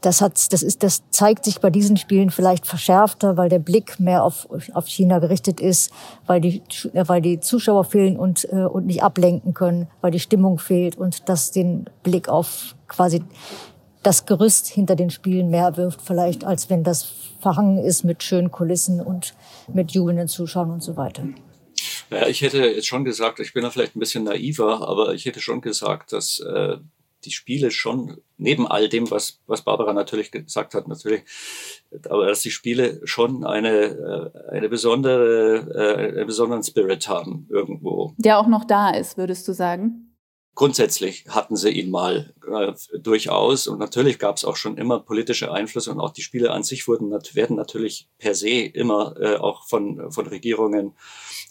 Das, 0.00 0.20
hat, 0.20 0.52
das, 0.52 0.62
ist, 0.62 0.84
das 0.84 1.02
zeigt 1.10 1.44
sich 1.44 1.60
bei 1.60 1.70
diesen 1.70 1.96
Spielen 1.96 2.30
vielleicht 2.30 2.64
verschärfter, 2.64 3.36
weil 3.36 3.48
der 3.48 3.58
Blick 3.58 3.98
mehr 3.98 4.22
auf, 4.22 4.46
auf 4.72 4.86
China 4.86 5.18
gerichtet 5.18 5.60
ist, 5.60 5.90
weil 6.26 6.40
die, 6.40 6.62
weil 6.92 7.20
die 7.20 7.40
Zuschauer 7.40 7.82
fehlen 7.82 8.16
und, 8.16 8.46
äh, 8.52 8.64
und 8.64 8.86
nicht 8.86 9.02
ablenken 9.02 9.54
können, 9.54 9.88
weil 10.02 10.12
die 10.12 10.20
Stimmung 10.20 10.60
fehlt 10.60 10.96
und 10.96 11.28
das 11.28 11.50
den 11.50 11.86
Blick 12.04 12.28
auf 12.28 12.76
quasi 12.86 13.24
das 14.04 14.26
Gerüst 14.26 14.68
hinter 14.68 14.94
den 14.94 15.10
Spielen 15.10 15.50
mehr 15.50 15.76
wirft, 15.76 16.00
vielleicht 16.00 16.44
als 16.44 16.70
wenn 16.70 16.84
das 16.84 17.08
verhangen 17.40 17.78
ist 17.78 18.04
mit 18.04 18.22
schönen 18.22 18.52
Kulissen 18.52 19.00
und 19.00 19.34
mit 19.72 19.90
jubelnden 19.92 20.28
Zuschauern 20.28 20.70
und 20.70 20.82
so 20.82 20.96
weiter. 20.96 21.24
Ja, 22.10 22.26
ich 22.26 22.42
hätte 22.42 22.58
jetzt 22.58 22.86
schon 22.86 23.04
gesagt, 23.04 23.40
ich 23.40 23.52
bin 23.52 23.62
da 23.62 23.70
vielleicht 23.70 23.96
ein 23.96 24.00
bisschen 24.00 24.24
naiver, 24.24 24.86
aber 24.88 25.14
ich 25.14 25.24
hätte 25.24 25.40
schon 25.40 25.60
gesagt, 25.60 26.12
dass 26.12 26.40
äh, 26.40 26.76
die 27.24 27.30
Spiele 27.30 27.70
schon, 27.70 28.18
neben 28.36 28.66
all 28.66 28.88
dem, 28.88 29.10
was, 29.10 29.40
was 29.46 29.62
Barbara 29.62 29.92
natürlich 29.92 30.30
gesagt 30.30 30.74
hat, 30.74 30.88
natürlich, 30.88 31.22
aber 32.08 32.26
dass 32.26 32.40
die 32.40 32.50
Spiele 32.50 33.00
schon 33.04 33.44
eine, 33.44 33.70
äh, 33.70 34.50
eine 34.50 34.68
besondere, 34.68 35.56
äh, 35.74 36.18
einen 36.18 36.26
besonderen 36.26 36.62
Spirit 36.62 37.08
haben 37.08 37.46
irgendwo. 37.50 38.14
Der 38.18 38.38
auch 38.38 38.46
noch 38.46 38.64
da 38.64 38.90
ist, 38.90 39.16
würdest 39.16 39.46
du 39.48 39.52
sagen? 39.52 40.16
Grundsätzlich 40.54 41.24
hatten 41.28 41.56
sie 41.56 41.70
ihn 41.70 41.90
mal 41.90 42.32
äh, 42.54 42.98
durchaus 42.98 43.66
und 43.66 43.78
natürlich 43.78 44.18
gab 44.18 44.36
es 44.36 44.44
auch 44.44 44.56
schon 44.56 44.78
immer 44.78 45.00
politische 45.00 45.52
Einflüsse 45.52 45.90
und 45.92 46.00
auch 46.00 46.10
die 46.10 46.22
Spiele 46.22 46.50
an 46.50 46.62
sich 46.62 46.88
wurden 46.88 47.10
werden 47.10 47.56
natürlich 47.56 48.08
per 48.18 48.34
se 48.34 48.50
immer 48.50 49.14
äh, 49.20 49.36
auch 49.36 49.66
von 49.66 50.10
von 50.10 50.26
Regierungen 50.26 50.94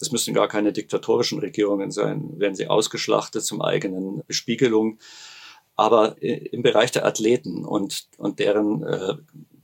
das 0.04 0.12
müssen 0.12 0.34
gar 0.34 0.50
keine 0.50 0.74
diktatorischen 0.74 1.40
Regierungen 1.40 1.90
sein, 1.90 2.38
werden 2.38 2.56
sie 2.56 2.68
ausgeschlachtet 2.68 3.46
zum 3.46 3.62
eigenen 3.62 4.22
Bespiegelung. 4.28 5.00
Aber 5.76 6.22
im 6.22 6.62
Bereich 6.62 6.92
der 6.92 7.06
Athleten 7.06 7.64
und, 7.64 8.08
und 8.18 8.40
deren, 8.40 8.84
äh, 8.84 9.16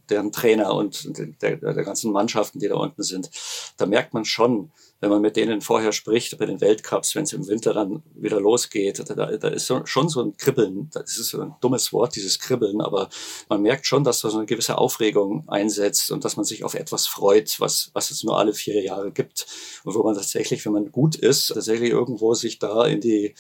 deren 0.10 0.31
Trainer 0.31 0.74
und 0.74 1.08
der, 1.41 1.58
der 1.58 1.84
ganzen 1.84 2.13
Mannschaften, 2.13 2.60
die 2.60 2.69
da 2.69 2.75
unten 2.75 3.03
sind, 3.03 3.29
da 3.75 3.86
merkt 3.86 4.13
man 4.13 4.24
schon, 4.24 4.72
wenn 5.01 5.10
man 5.10 5.22
mit 5.22 5.38
denen 5.38 5.62
vorher 5.62 5.94
spricht, 5.94 6.38
bei 6.38 6.46
den 6.46 6.60
Weltcups, 6.60 7.15
wenn 7.15 7.24
es 7.24 7.32
im 7.32 7.48
Winter 7.48 7.74
dann 7.74 8.03
wieder 8.15 8.41
losgeht, 8.41 9.00
da, 9.00 9.13
da 9.38 9.48
ist 9.48 9.65
so, 9.65 9.86
schon 9.86 10.10
so 10.10 10.22
ein 10.22 10.36
Kribbeln. 10.36 10.89
Das 10.91 11.18
ist 11.18 11.29
so 11.29 11.41
ein 11.41 11.56
dummes 11.62 11.94
Wort, 11.94 12.15
dieses 12.15 12.39
Kribbeln, 12.39 12.82
aber 12.82 13.10
man 13.48 13.62
merkt 13.62 13.86
schon, 13.86 14.04
dass 14.04 14.19
da 14.21 14.30
so 14.30 14.38
eine 14.38 14.45
gewisse 14.45 14.78
Aufregung 14.78 15.47
einsetzt 15.47 16.12
und 16.12 16.26
dass 16.26 16.36
man 16.36 16.43
sich 16.43 16.65
auf 16.65 16.73
etwas 16.73 17.08
freut, 17.08 17.60
was, 17.60 17.91
was 17.93 18.12
es 18.12 18.23
nur 18.23 18.38
alle 18.38 18.54
vier 18.54 18.82
Jahre 18.84 19.12
gibt. 19.12 19.47
Und 19.86 19.95
wo 19.95 20.04
man 20.04 20.15
tatsächlich, 20.15 20.65
wenn 20.65 20.73
man 20.73 20.91
gut 20.91 21.15
ist, 21.15 21.47
tatsächlich 21.47 21.91
irgendwo 21.91 22.34
sich 22.34 22.60
da 22.60 22.86
in 22.86 23.00
die, 23.00 23.36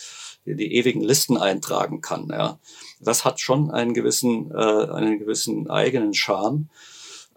in 0.45 0.57
die 0.57 0.75
ewigen 0.75 1.01
Listen 1.01 1.37
eintragen 1.37 1.99
kann. 1.99 2.29
Ja. 2.29 2.59
Das 3.01 3.25
hat 3.25 3.41
schon 3.41 3.69
einen 3.69 3.93
gewissen, 3.93 4.51
äh, 4.51 4.55
einen 4.55 5.19
gewissen 5.19 5.69
eigenen 5.69 6.13
Charme 6.13 6.69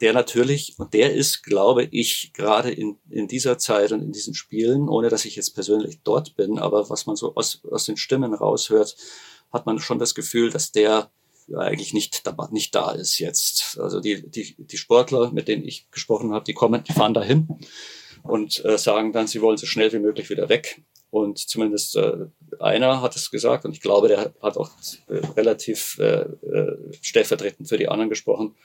der 0.03 0.13
natürlich, 0.13 0.75
und 0.79 0.95
der 0.95 1.15
ist, 1.15 1.45
glaube 1.45 1.85
ich, 1.85 2.33
gerade 2.35 2.73
in, 2.73 2.99
in 3.09 3.29
dieser 3.29 3.57
Zeit 3.57 3.93
und 3.93 4.03
in 4.03 4.13
diesen 4.13 4.35
Spielen, 4.35 4.89
ohne 4.89 5.09
dass 5.09 5.25
ich 5.25 5.37
jetzt 5.37 5.55
persönlich 5.55 6.01
dort 6.03 6.35
bin, 6.35 6.59
aber 6.59 6.91
was 6.91 7.07
man 7.07 7.15
so 7.15 7.35
aus, 7.37 7.63
aus 7.71 7.87
den 7.87 7.97
Stimmen 7.97 8.35
raushört, 8.35 8.97
hat 9.53 9.65
man 9.65 9.79
schon 9.79 10.01
das 10.01 10.15
Gefühl, 10.15 10.51
dass 10.51 10.73
der 10.73 11.11
eigentlich 11.57 11.95
nicht, 11.95 12.23
nicht 12.51 12.75
da 12.75 12.91
ist 12.91 13.19
jetzt. 13.19 13.79
Also 13.81 14.01
die, 14.01 14.29
die, 14.29 14.57
die 14.59 14.77
Sportler, 14.77 15.31
mit 15.31 15.47
denen 15.47 15.65
ich 15.65 15.89
gesprochen 15.91 16.33
habe, 16.33 16.45
die 16.45 16.55
kommen, 16.55 16.83
die 16.83 16.93
fahren 16.93 17.15
dahin 17.15 17.49
und 18.25 18.65
äh, 18.65 18.79
sagen 18.79 19.13
dann, 19.13 19.29
sie 19.29 19.41
wollen 19.41 19.57
so 19.57 19.67
schnell 19.67 19.93
wie 19.93 19.99
möglich 19.99 20.31
wieder 20.31 20.49
weg. 20.49 20.83
Und 21.11 21.39
zumindest 21.39 21.95
äh, 21.97 22.27
einer 22.59 23.03
hat 23.03 23.15
es 23.15 23.31
gesagt, 23.31 23.67
und 23.67 23.73
ich 23.73 23.83
glaube, 23.83 24.09
der 24.09 24.35
hat 24.41 24.57
auch 24.57 24.71
äh, 25.09 25.19
relativ 25.37 25.99
äh, 25.99 26.23
äh, 26.23 26.77
stellvertretend 27.03 27.69
für 27.69 27.79
die 27.79 27.89
anderen 27.89 28.09
gesprochen 28.09 28.57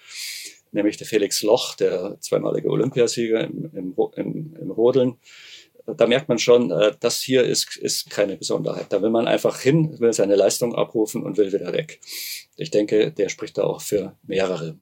nämlich 0.71 0.97
der 0.97 1.07
Felix 1.07 1.41
Loch, 1.43 1.75
der 1.75 2.17
zweimalige 2.19 2.69
Olympiasieger 2.69 3.41
im, 3.43 3.69
im, 3.73 3.95
im, 4.15 4.55
im 4.59 4.71
Rodeln. 4.71 5.17
Da 5.85 6.05
merkt 6.05 6.27
man 6.27 6.37
schon, 6.37 6.69
äh, 6.71 6.93
das 6.99 7.21
hier 7.21 7.43
ist, 7.43 7.77
ist 7.77 8.09
keine 8.09 8.35
Besonderheit. 8.35 8.87
Da 8.89 9.01
will 9.01 9.09
man 9.09 9.27
einfach 9.27 9.59
hin, 9.59 9.99
will 9.99 10.11
seine 10.11 10.35
Leistung 10.35 10.75
abrufen 10.75 11.23
und 11.23 11.37
will 11.37 11.53
wieder 11.53 11.71
weg. 11.71 12.01
Ich 12.57 12.71
denke, 12.71 13.11
der 13.11 13.29
spricht 13.29 13.57
da 13.57 13.63
auch 13.63 13.81
für 13.81 14.17
mehrere. 14.23 14.77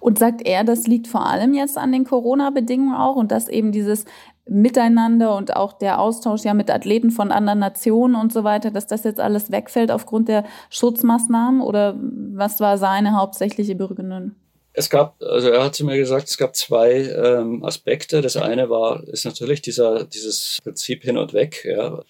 Und 0.00 0.18
sagt 0.18 0.46
er, 0.46 0.64
das 0.64 0.86
liegt 0.86 1.06
vor 1.06 1.26
allem 1.26 1.54
jetzt 1.54 1.78
an 1.78 1.92
den 1.92 2.04
Corona-Bedingungen 2.04 2.94
auch 2.94 3.16
und 3.16 3.30
dass 3.30 3.48
eben 3.48 3.72
dieses 3.72 4.04
Miteinander 4.48 5.36
und 5.36 5.56
auch 5.56 5.74
der 5.74 6.00
Austausch 6.00 6.44
ja 6.44 6.54
mit 6.54 6.70
Athleten 6.70 7.10
von 7.10 7.32
anderen 7.32 7.58
Nationen 7.58 8.14
und 8.14 8.32
so 8.32 8.44
weiter, 8.44 8.70
dass 8.70 8.86
das 8.86 9.04
jetzt 9.04 9.20
alles 9.20 9.50
wegfällt 9.52 9.90
aufgrund 9.90 10.28
der 10.28 10.44
Schutzmaßnahmen 10.70 11.60
oder 11.60 11.96
was 12.00 12.58
war 12.60 12.78
seine 12.78 13.16
hauptsächliche 13.16 13.74
Begründung? 13.74 14.32
Es 14.78 14.90
gab, 14.90 15.20
also 15.20 15.48
er 15.48 15.64
hat 15.64 15.74
zu 15.74 15.84
mir 15.84 15.96
gesagt, 15.96 16.28
es 16.28 16.38
gab 16.38 16.54
zwei 16.54 16.92
ähm, 16.92 17.64
Aspekte. 17.64 18.20
Das 18.20 18.36
eine 18.36 18.70
war, 18.70 19.02
ist 19.08 19.24
natürlich 19.24 19.60
dieser, 19.60 20.04
dieses 20.04 20.58
Prinzip 20.62 21.02
hin 21.02 21.18
und 21.18 21.32
weg, 21.32 21.66
ja, 21.68 22.04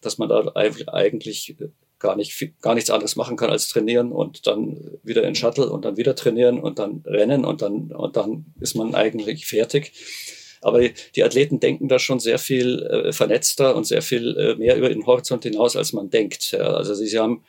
dass 0.00 0.16
man 0.16 0.28
da 0.28 0.52
eigentlich 0.54 1.56
gar 1.98 2.14
nicht 2.14 2.60
gar 2.62 2.76
nichts 2.76 2.90
anderes 2.90 3.16
machen 3.16 3.36
kann 3.36 3.50
als 3.50 3.66
trainieren 3.66 4.12
und 4.12 4.46
dann 4.46 4.98
wieder 5.02 5.24
in 5.24 5.34
Shuttle 5.34 5.68
und 5.68 5.84
dann 5.84 5.96
wieder 5.96 6.14
trainieren 6.14 6.60
und 6.60 6.78
dann 6.78 7.02
rennen 7.04 7.44
und 7.44 7.62
dann 7.62 7.90
und 7.90 8.16
dann 8.16 8.46
ist 8.60 8.76
man 8.76 8.94
eigentlich 8.94 9.46
fertig. 9.46 9.92
Aber 10.60 10.80
die 10.88 11.24
Athleten 11.24 11.58
denken 11.58 11.88
da 11.88 11.98
schon 11.98 12.20
sehr 12.20 12.38
viel 12.38 12.82
äh, 12.84 13.12
vernetzter 13.12 13.74
und 13.74 13.88
sehr 13.88 14.02
viel 14.02 14.36
äh, 14.38 14.54
mehr 14.54 14.76
über 14.76 14.88
den 14.88 15.04
Horizont 15.04 15.42
hinaus, 15.42 15.74
als 15.74 15.92
man 15.92 16.10
denkt. 16.10 16.52
Ja. 16.52 16.74
Also 16.74 16.94
sie, 16.94 17.06
sie 17.08 17.18
haben 17.18 17.44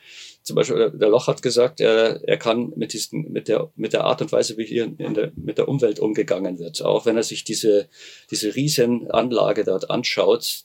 zum 0.46 0.54
Beispiel 0.54 0.92
der 0.94 1.08
Loch 1.08 1.26
hat 1.26 1.42
gesagt, 1.42 1.80
er, 1.80 2.22
er 2.26 2.36
kann 2.36 2.72
mit, 2.76 2.92
diesen, 2.92 3.32
mit, 3.32 3.48
der, 3.48 3.72
mit 3.74 3.92
der 3.92 4.04
Art 4.04 4.22
und 4.22 4.30
Weise, 4.30 4.56
wie 4.56 4.64
hier 4.64 4.86
der, 4.86 5.32
mit 5.34 5.58
der 5.58 5.68
Umwelt 5.68 5.98
umgegangen 5.98 6.60
wird, 6.60 6.82
auch 6.82 7.04
wenn 7.04 7.16
er 7.16 7.24
sich 7.24 7.42
diese, 7.42 7.88
diese 8.30 8.54
riesen 8.54 9.10
Anlage 9.10 9.64
dort 9.64 9.90
anschaut, 9.90 10.64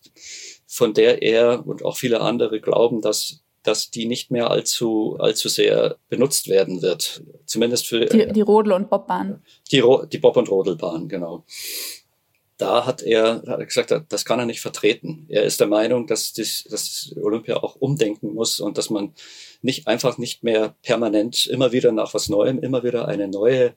von 0.68 0.94
der 0.94 1.24
er 1.24 1.66
und 1.66 1.84
auch 1.84 1.98
viele 1.98 2.22
andere 2.22 2.62
glauben, 2.62 3.02
dass 3.02 3.42
dass 3.64 3.92
die 3.92 4.08
nicht 4.08 4.32
mehr 4.32 4.50
allzu, 4.50 5.18
allzu 5.20 5.48
sehr 5.48 5.98
benutzt 6.10 6.48
werden 6.48 6.82
wird. 6.82 7.22
Zumindest 7.46 7.86
für 7.86 8.08
die, 8.08 8.34
die 8.34 8.42
Rodel- 8.42 8.74
und 8.74 8.90
Bobbahn. 8.90 9.44
Die, 9.72 9.84
die 10.12 10.18
Bob- 10.18 10.38
und 10.38 10.50
Rodelbahn, 10.50 11.08
genau 11.08 11.46
da 12.62 12.86
hat 12.86 13.02
er, 13.02 13.42
hat 13.48 13.60
er 13.60 13.66
gesagt, 13.66 13.94
das 14.10 14.26
kann 14.26 14.40
er 14.40 14.46
nicht 14.46 14.62
vertreten. 14.62 15.26
Er 15.30 15.44
ist 15.44 15.60
der 15.60 15.68
Meinung, 15.68 16.06
dass 16.06 16.34
das, 16.34 16.64
dass 16.70 17.14
Olympia 17.20 17.58
auch 17.58 17.76
umdenken 17.76 18.34
muss 18.34 18.60
und 18.60 18.78
dass 18.78 18.90
man 18.90 19.14
nicht 19.62 19.88
einfach 19.88 20.18
nicht 20.18 20.44
mehr 20.44 20.76
permanent 20.82 21.46
immer 21.46 21.72
wieder 21.72 21.92
nach 21.92 22.14
was 22.14 22.30
Neuem, 22.30 22.60
immer 22.60 22.84
wieder 22.84 23.08
eine 23.08 23.28
neue, 23.28 23.74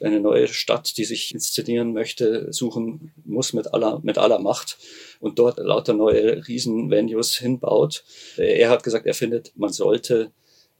eine 0.00 0.20
neue 0.20 0.48
Stadt, 0.48 0.96
die 0.96 1.04
sich 1.04 1.32
inszenieren 1.32 1.92
möchte, 1.92 2.52
suchen 2.52 3.12
muss 3.24 3.52
mit 3.52 3.72
aller, 3.72 4.00
mit 4.02 4.18
aller 4.18 4.40
Macht 4.40 4.78
und 5.20 5.38
dort 5.38 5.58
lauter 5.58 5.94
neue 5.94 6.46
Riesenvenues 6.46 7.36
hinbaut. 7.36 8.04
Er 8.36 8.70
hat 8.70 8.82
gesagt, 8.82 9.06
er 9.06 9.14
findet, 9.14 9.52
man 9.56 9.72
sollte 9.72 10.32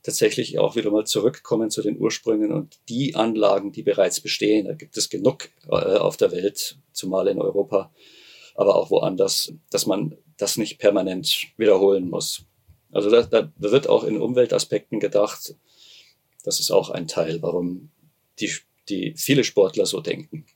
tatsächlich 0.03 0.59
auch 0.59 0.77
wieder 0.77 0.90
mal 0.90 1.07
zurückkommen 1.07 1.71
zu 1.71 1.83
den 1.83 1.99
Ursprüngen 1.99 2.53
und 2.53 2.79
die 2.88 3.14
Anlagen, 3.14 3.73
die 3.73 3.83
bereits 3.83 4.21
bestehen. 4.21 4.66
Da 4.66 4.75
gibt 4.75 4.97
es 4.97 5.11
genug 5.11 5.51
äh, 5.68 5.75
auf 5.75 6.16
der 6.16 6.33
Welt, 6.33 6.79
zumal 6.92 7.29
in 7.29 7.40
Europa, 7.40 7.92
aber 8.55 8.77
auch 8.77 8.90
woanders, 8.90 9.53
dass 9.71 9.87
man 9.87 10.16
das 10.37 10.57
nicht 10.57 10.79
permanent 10.79 11.49
wiederholen 11.57 12.09
muss. 12.09 12.44
Also 12.92 13.11
da, 13.11 13.22
da 13.22 13.53
wird 13.59 13.88
auch 13.88 14.05
in 14.05 14.18
Umweltaspekten 14.18 15.01
gedacht. 15.01 15.55
Das 16.44 16.61
ist 16.61 16.70
auch 16.70 16.90
ein 16.90 17.07
Teil, 17.07 17.42
warum 17.42 17.90
die, 18.40 18.51
die 18.88 19.14
viele 19.16 19.44
Sportler 19.44 19.87
so 19.87 20.01
denken. 20.01 20.46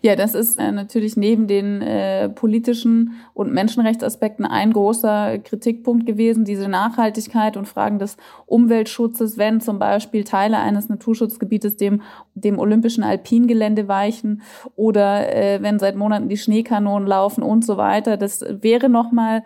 Ja, 0.00 0.16
das 0.16 0.34
ist 0.34 0.58
äh, 0.58 0.72
natürlich 0.72 1.16
neben 1.16 1.46
den 1.46 1.82
äh, 1.82 2.28
politischen 2.28 3.14
und 3.34 3.52
Menschenrechtsaspekten 3.52 4.44
ein 4.44 4.72
großer 4.72 5.38
Kritikpunkt 5.38 6.06
gewesen, 6.06 6.44
diese 6.44 6.68
Nachhaltigkeit 6.68 7.56
und 7.56 7.66
Fragen 7.66 7.98
des 7.98 8.16
Umweltschutzes, 8.46 9.38
wenn 9.38 9.60
zum 9.60 9.78
Beispiel 9.78 10.24
Teile 10.24 10.58
eines 10.58 10.88
Naturschutzgebietes 10.88 11.76
dem, 11.76 12.02
dem 12.34 12.58
olympischen 12.58 13.04
Alpingelände 13.04 13.88
weichen 13.88 14.42
oder 14.76 15.34
äh, 15.34 15.62
wenn 15.62 15.78
seit 15.78 15.96
Monaten 15.96 16.28
die 16.28 16.36
Schneekanonen 16.36 17.08
laufen 17.08 17.42
und 17.42 17.64
so 17.64 17.76
weiter. 17.76 18.16
Das 18.16 18.44
wäre 18.48 18.88
nochmal 18.88 19.42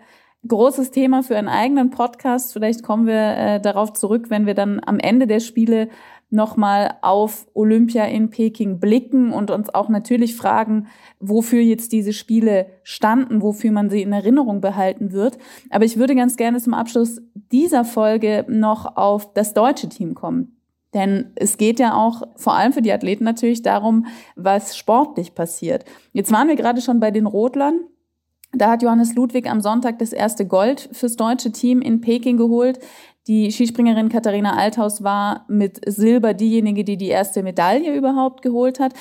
großes 0.47 0.91
Thema 0.91 1.23
für 1.23 1.37
einen 1.37 1.47
eigenen 1.47 1.89
Podcast. 1.89 2.53
Vielleicht 2.53 2.83
kommen 2.83 3.07
wir 3.07 3.37
äh, 3.37 3.61
darauf 3.61 3.93
zurück, 3.93 4.29
wenn 4.29 4.45
wir 4.45 4.53
dann 4.53 4.81
am 4.85 4.99
Ende 4.99 5.27
der 5.27 5.39
Spiele 5.39 5.89
nochmal 6.29 6.97
auf 7.01 7.47
Olympia 7.53 8.05
in 8.05 8.29
Peking 8.29 8.79
blicken 8.79 9.31
und 9.31 9.49
uns 9.49 9.73
auch 9.73 9.87
natürlich 9.87 10.35
fragen, 10.35 10.87
wofür 11.19 11.61
jetzt 11.61 11.93
diese 11.93 12.11
Spiele 12.11 12.67
standen, 12.83 13.41
wofür 13.41 13.71
man 13.71 13.89
sie 13.89 14.01
in 14.01 14.11
Erinnerung 14.11 14.59
behalten 14.59 15.13
wird. 15.13 15.37
Aber 15.69 15.85
ich 15.85 15.97
würde 15.97 16.15
ganz 16.15 16.35
gerne 16.35 16.59
zum 16.59 16.73
Abschluss 16.73 17.21
dieser 17.51 17.85
Folge 17.85 18.45
noch 18.49 18.97
auf 18.97 19.33
das 19.33 19.53
deutsche 19.53 19.87
Team 19.87 20.15
kommen. 20.15 20.57
Denn 20.93 21.31
es 21.35 21.57
geht 21.57 21.79
ja 21.79 21.95
auch 21.95 22.23
vor 22.35 22.53
allem 22.53 22.73
für 22.73 22.81
die 22.81 22.91
Athleten 22.91 23.23
natürlich 23.23 23.61
darum, 23.61 24.05
was 24.35 24.77
sportlich 24.77 25.35
passiert. 25.35 25.85
Jetzt 26.11 26.31
waren 26.31 26.47
wir 26.47 26.55
gerade 26.55 26.81
schon 26.81 26.99
bei 26.99 27.11
den 27.11 27.25
Rodlern. 27.25 27.81
Da 28.57 28.71
hat 28.71 28.81
Johannes 28.81 29.13
Ludwig 29.13 29.47
am 29.47 29.61
Sonntag 29.61 29.99
das 29.99 30.13
erste 30.13 30.47
Gold 30.47 30.89
fürs 30.91 31.15
deutsche 31.15 31.51
Team 31.51 31.79
in 31.79 32.01
Peking 32.01 32.37
geholt. 32.37 32.79
Die 33.27 33.51
Skispringerin 33.51 34.09
Katharina 34.09 34.55
Althaus 34.55 35.03
war 35.03 35.45
mit 35.47 35.79
Silber 35.85 36.33
diejenige, 36.33 36.83
die 36.83 36.97
die 36.97 37.09
erste 37.09 37.43
Medaille 37.43 37.93
überhaupt 37.93 38.41
geholt 38.41 38.79
hat. 38.79 38.93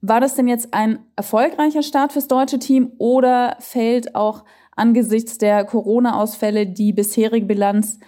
War 0.00 0.20
das 0.20 0.34
denn 0.34 0.48
jetzt 0.48 0.74
ein 0.74 0.98
erfolgreicher 1.14 1.82
Start 1.82 2.12
fürs 2.12 2.26
deutsche 2.26 2.58
Team 2.58 2.92
oder 2.98 3.56
fällt 3.60 4.16
auch 4.16 4.44
angesichts 4.74 5.38
der 5.38 5.64
Corona-Ausfälle 5.64 6.66
die 6.66 6.92
bisherige 6.92 7.46
Bilanz 7.46 8.00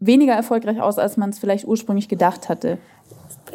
weniger 0.00 0.32
erfolgreich 0.32 0.80
aus, 0.80 0.98
als 0.98 1.18
man 1.18 1.30
es 1.30 1.38
vielleicht 1.38 1.66
ursprünglich 1.66 2.08
gedacht 2.08 2.48
hatte? 2.48 2.78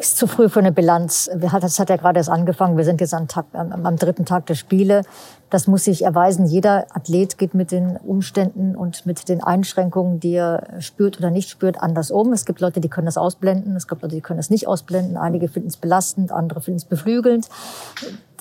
Ist 0.00 0.16
zu 0.16 0.26
früh 0.26 0.48
für 0.48 0.60
eine 0.60 0.72
Bilanz. 0.72 1.30
Das 1.36 1.78
hat 1.78 1.90
ja 1.90 1.96
gerade 1.96 2.18
erst 2.18 2.30
angefangen. 2.30 2.78
Wir 2.78 2.84
sind 2.84 3.02
jetzt 3.02 3.12
am, 3.12 3.28
Tag, 3.28 3.44
am, 3.52 3.96
dritten 3.96 4.24
Tag 4.24 4.46
der 4.46 4.54
Spiele. 4.54 5.02
Das 5.50 5.66
muss 5.66 5.84
sich 5.84 6.04
erweisen. 6.04 6.46
Jeder 6.46 6.86
Athlet 6.94 7.36
geht 7.36 7.52
mit 7.52 7.70
den 7.70 7.98
Umständen 7.98 8.74
und 8.76 9.04
mit 9.04 9.28
den 9.28 9.42
Einschränkungen, 9.42 10.18
die 10.18 10.32
er 10.32 10.80
spürt 10.80 11.18
oder 11.18 11.30
nicht 11.30 11.50
spürt, 11.50 11.82
anders 11.82 12.10
um. 12.10 12.32
Es 12.32 12.46
gibt 12.46 12.60
Leute, 12.60 12.80
die 12.80 12.88
können 12.88 13.06
das 13.06 13.18
ausblenden. 13.18 13.76
Es 13.76 13.88
gibt 13.88 14.00
Leute, 14.00 14.14
die 14.14 14.22
können 14.22 14.38
das 14.38 14.48
nicht 14.48 14.66
ausblenden. 14.66 15.18
Einige 15.18 15.48
finden 15.48 15.68
es 15.68 15.76
belastend, 15.76 16.32
andere 16.32 16.62
finden 16.62 16.78
es 16.78 16.86
beflügelnd. 16.86 17.48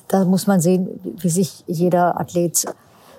Da 0.07 0.23
muss 0.23 0.47
man 0.47 0.61
sehen, 0.61 0.87
wie 1.03 1.29
sich 1.29 1.65
jeder 1.67 2.19
Athlet 2.19 2.67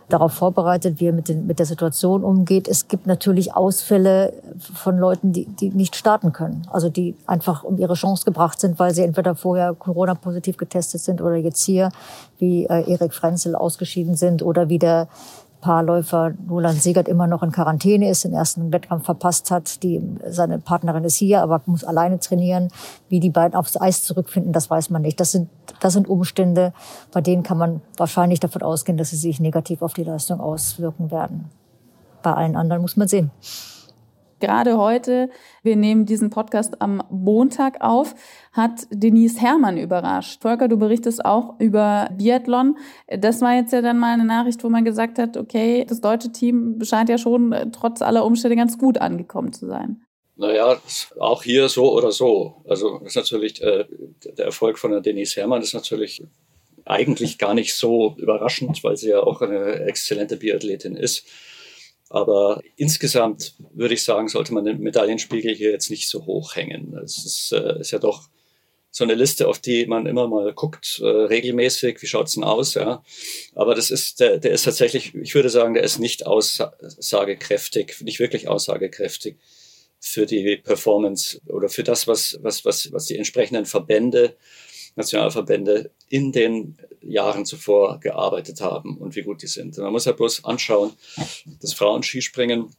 darauf 0.08 0.32
vorbereitet, 0.32 0.98
wie 0.98 1.06
er 1.06 1.12
mit, 1.12 1.28
den, 1.28 1.46
mit 1.46 1.58
der 1.58 1.66
Situation 1.66 2.24
umgeht. 2.24 2.68
Es 2.68 2.88
gibt 2.88 3.06
natürlich 3.06 3.54
Ausfälle 3.54 4.32
von 4.60 4.98
Leuten, 4.98 5.32
die, 5.32 5.46
die 5.46 5.70
nicht 5.70 5.96
starten 5.96 6.32
können. 6.32 6.66
Also 6.70 6.88
die 6.88 7.16
einfach 7.26 7.64
um 7.64 7.78
ihre 7.78 7.94
Chance 7.94 8.24
gebracht 8.24 8.60
sind, 8.60 8.78
weil 8.78 8.94
sie 8.94 9.02
entweder 9.02 9.34
vorher 9.34 9.74
Corona-positiv 9.74 10.56
getestet 10.56 11.00
sind 11.00 11.20
oder 11.20 11.36
jetzt 11.36 11.64
hier, 11.64 11.90
wie 12.38 12.64
äh, 12.66 12.90
Erik 12.90 13.14
Frenzel, 13.14 13.54
ausgeschieden 13.54 14.14
sind 14.14 14.42
oder 14.42 14.68
wie 14.68 14.78
der 14.78 15.08
Paarläufer 15.60 16.32
Roland 16.48 16.80
Segert 16.80 17.06
immer 17.06 17.26
noch 17.26 17.42
in 17.42 17.52
Quarantäne 17.52 18.08
ist, 18.08 18.24
den 18.24 18.32
ersten 18.32 18.72
Wettkampf 18.72 19.04
verpasst 19.04 19.50
hat. 19.50 19.82
Die, 19.82 20.02
seine 20.28 20.58
Partnerin 20.58 21.04
ist 21.04 21.16
hier, 21.16 21.42
aber 21.42 21.60
muss 21.66 21.84
alleine 21.84 22.18
trainieren. 22.18 22.68
Wie 23.08 23.20
die 23.20 23.30
beiden 23.30 23.54
aufs 23.54 23.78
Eis 23.78 24.02
zurückfinden, 24.04 24.52
das 24.52 24.70
weiß 24.70 24.90
man 24.90 25.02
nicht. 25.02 25.20
Das 25.20 25.32
sind, 25.32 25.50
das 25.80 25.92
sind 25.92 26.08
Umstände, 26.08 26.72
bei 27.12 27.20
denen 27.20 27.42
kann 27.42 27.58
man 27.58 27.82
wahrscheinlich 27.96 28.40
davon 28.40 28.62
ausgehen, 28.62 28.96
dass 28.96 29.10
sie 29.10 29.16
sich 29.16 29.40
negativ 29.40 29.82
auf 29.82 29.92
die 29.92 30.04
Leistung 30.04 30.40
auswirken 30.40 31.10
werden. 31.10 31.50
Bei 32.22 32.32
allen 32.32 32.56
anderen 32.56 32.82
muss 32.82 32.96
man 32.96 33.08
sehen 33.08 33.30
gerade 34.40 34.78
heute, 34.78 35.30
wir 35.62 35.76
nehmen 35.76 36.06
diesen 36.06 36.30
Podcast 36.30 36.80
am 36.80 37.02
Montag 37.10 37.80
auf, 37.80 38.14
hat 38.52 38.86
Denise 38.90 39.40
Herrmann 39.40 39.78
überrascht. 39.78 40.42
Volker, 40.42 40.68
du 40.68 40.76
berichtest 40.76 41.24
auch 41.24 41.58
über 41.60 42.08
Biathlon. 42.16 42.76
Das 43.06 43.40
war 43.40 43.54
jetzt 43.54 43.72
ja 43.72 43.82
dann 43.82 43.98
mal 43.98 44.14
eine 44.14 44.24
Nachricht, 44.24 44.64
wo 44.64 44.68
man 44.68 44.84
gesagt 44.84 45.18
hat, 45.18 45.36
okay, 45.36 45.84
das 45.88 46.00
deutsche 46.00 46.32
Team 46.32 46.78
scheint 46.82 47.08
ja 47.08 47.18
schon 47.18 47.52
äh, 47.52 47.70
trotz 47.70 48.02
aller 48.02 48.24
Umstände 48.24 48.56
ganz 48.56 48.78
gut 48.78 48.98
angekommen 48.98 49.52
zu 49.52 49.66
sein. 49.66 50.02
Naja, 50.36 50.80
auch 51.18 51.42
hier 51.42 51.68
so 51.68 51.92
oder 51.92 52.12
so. 52.12 52.62
Also 52.66 53.00
ist 53.04 53.16
natürlich 53.16 53.62
äh, 53.62 53.84
der 54.38 54.46
Erfolg 54.46 54.78
von 54.78 54.90
der 54.90 55.02
Denise 55.02 55.36
Herrmann 55.36 55.60
ist 55.60 55.74
natürlich 55.74 56.22
eigentlich 56.86 57.38
gar 57.38 57.54
nicht 57.54 57.74
so 57.74 58.16
überraschend, 58.18 58.82
weil 58.82 58.96
sie 58.96 59.10
ja 59.10 59.20
auch 59.20 59.42
eine 59.42 59.80
exzellente 59.86 60.36
Biathletin 60.36 60.96
ist. 60.96 61.26
Aber 62.10 62.60
insgesamt 62.76 63.54
würde 63.72 63.94
ich 63.94 64.02
sagen, 64.02 64.28
sollte 64.28 64.52
man 64.52 64.64
den 64.64 64.80
Medaillenspiegel 64.80 65.54
hier 65.54 65.70
jetzt 65.70 65.90
nicht 65.90 66.08
so 66.08 66.26
hoch 66.26 66.56
hängen. 66.56 66.98
Es 67.02 67.24
ist, 67.24 67.52
äh, 67.52 67.80
ist 67.80 67.92
ja 67.92 68.00
doch 68.00 68.28
so 68.90 69.04
eine 69.04 69.14
Liste, 69.14 69.46
auf 69.46 69.60
die 69.60 69.86
man 69.86 70.06
immer 70.06 70.26
mal 70.26 70.52
guckt, 70.52 71.00
äh, 71.00 71.06
regelmäßig, 71.06 72.02
wie 72.02 72.08
schaut's 72.08 72.32
denn 72.32 72.42
aus, 72.42 72.74
ja. 72.74 73.04
Aber 73.54 73.76
das 73.76 73.92
ist, 73.92 74.18
der, 74.18 74.38
der 74.38 74.50
ist 74.50 74.64
tatsächlich, 74.64 75.14
ich 75.14 75.36
würde 75.36 75.50
sagen, 75.50 75.74
der 75.74 75.84
ist 75.84 76.00
nicht 76.00 76.26
aussagekräftig, 76.26 78.00
nicht 78.00 78.18
wirklich 78.18 78.48
aussagekräftig 78.48 79.36
für 80.00 80.26
die 80.26 80.56
Performance 80.56 81.40
oder 81.46 81.68
für 81.68 81.84
das, 81.84 82.08
was, 82.08 82.40
was, 82.42 82.64
was, 82.64 82.92
was 82.92 83.06
die 83.06 83.16
entsprechenden 83.16 83.66
Verbände 83.66 84.36
Nationalverbände 85.00 85.90
in 86.08 86.32
den 86.32 86.76
Jahren 87.02 87.46
zuvor 87.46 88.00
gearbeitet 88.00 88.60
haben 88.60 88.98
und 88.98 89.16
wie 89.16 89.22
gut 89.22 89.42
die 89.42 89.46
sind. 89.46 89.76
man 89.78 89.92
muss 89.92 90.04
ja 90.04 90.12
bloß 90.12 90.44
anschauen, 90.44 90.92
das 91.60 91.72
Frauenskispringen, 91.72 92.74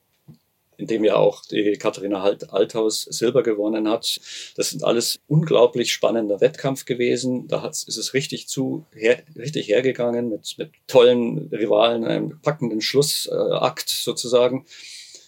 in 0.78 0.88
dem 0.88 1.04
ja 1.04 1.16
auch 1.16 1.44
die 1.46 1.74
Katharina 1.74 2.24
Althaus 2.24 3.04
Silber 3.04 3.44
gewonnen 3.44 3.88
hat. 3.88 4.20
Das 4.56 4.72
sind 4.72 4.84
alles 4.84 5.20
unglaublich 5.28 5.92
spannender 5.92 6.42
Wettkampf 6.42 6.86
gewesen. 6.86 7.48
Da 7.48 7.68
ist 7.68 7.88
es 7.88 8.14
richtig 8.14 8.48
zu, 8.48 8.86
her, 8.94 9.22
richtig 9.36 9.68
hergegangen 9.68 10.30
mit, 10.30 10.56
mit 10.58 10.72
tollen 10.88 11.50
Rivalen, 11.52 12.04
einem 12.04 12.42
packenden 12.42 12.82
Schlussakt 12.82 13.90
sozusagen. 13.90 14.66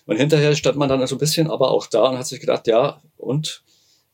Und 0.05 0.17
hinterher 0.17 0.55
stand 0.55 0.77
man 0.77 0.89
dann 0.89 1.05
so 1.07 1.15
ein 1.15 1.19
bisschen 1.19 1.49
aber 1.49 1.71
auch 1.71 1.87
da 1.87 2.09
und 2.09 2.17
hat 2.17 2.27
sich 2.27 2.39
gedacht, 2.39 2.67
ja, 2.67 3.01
und 3.17 3.63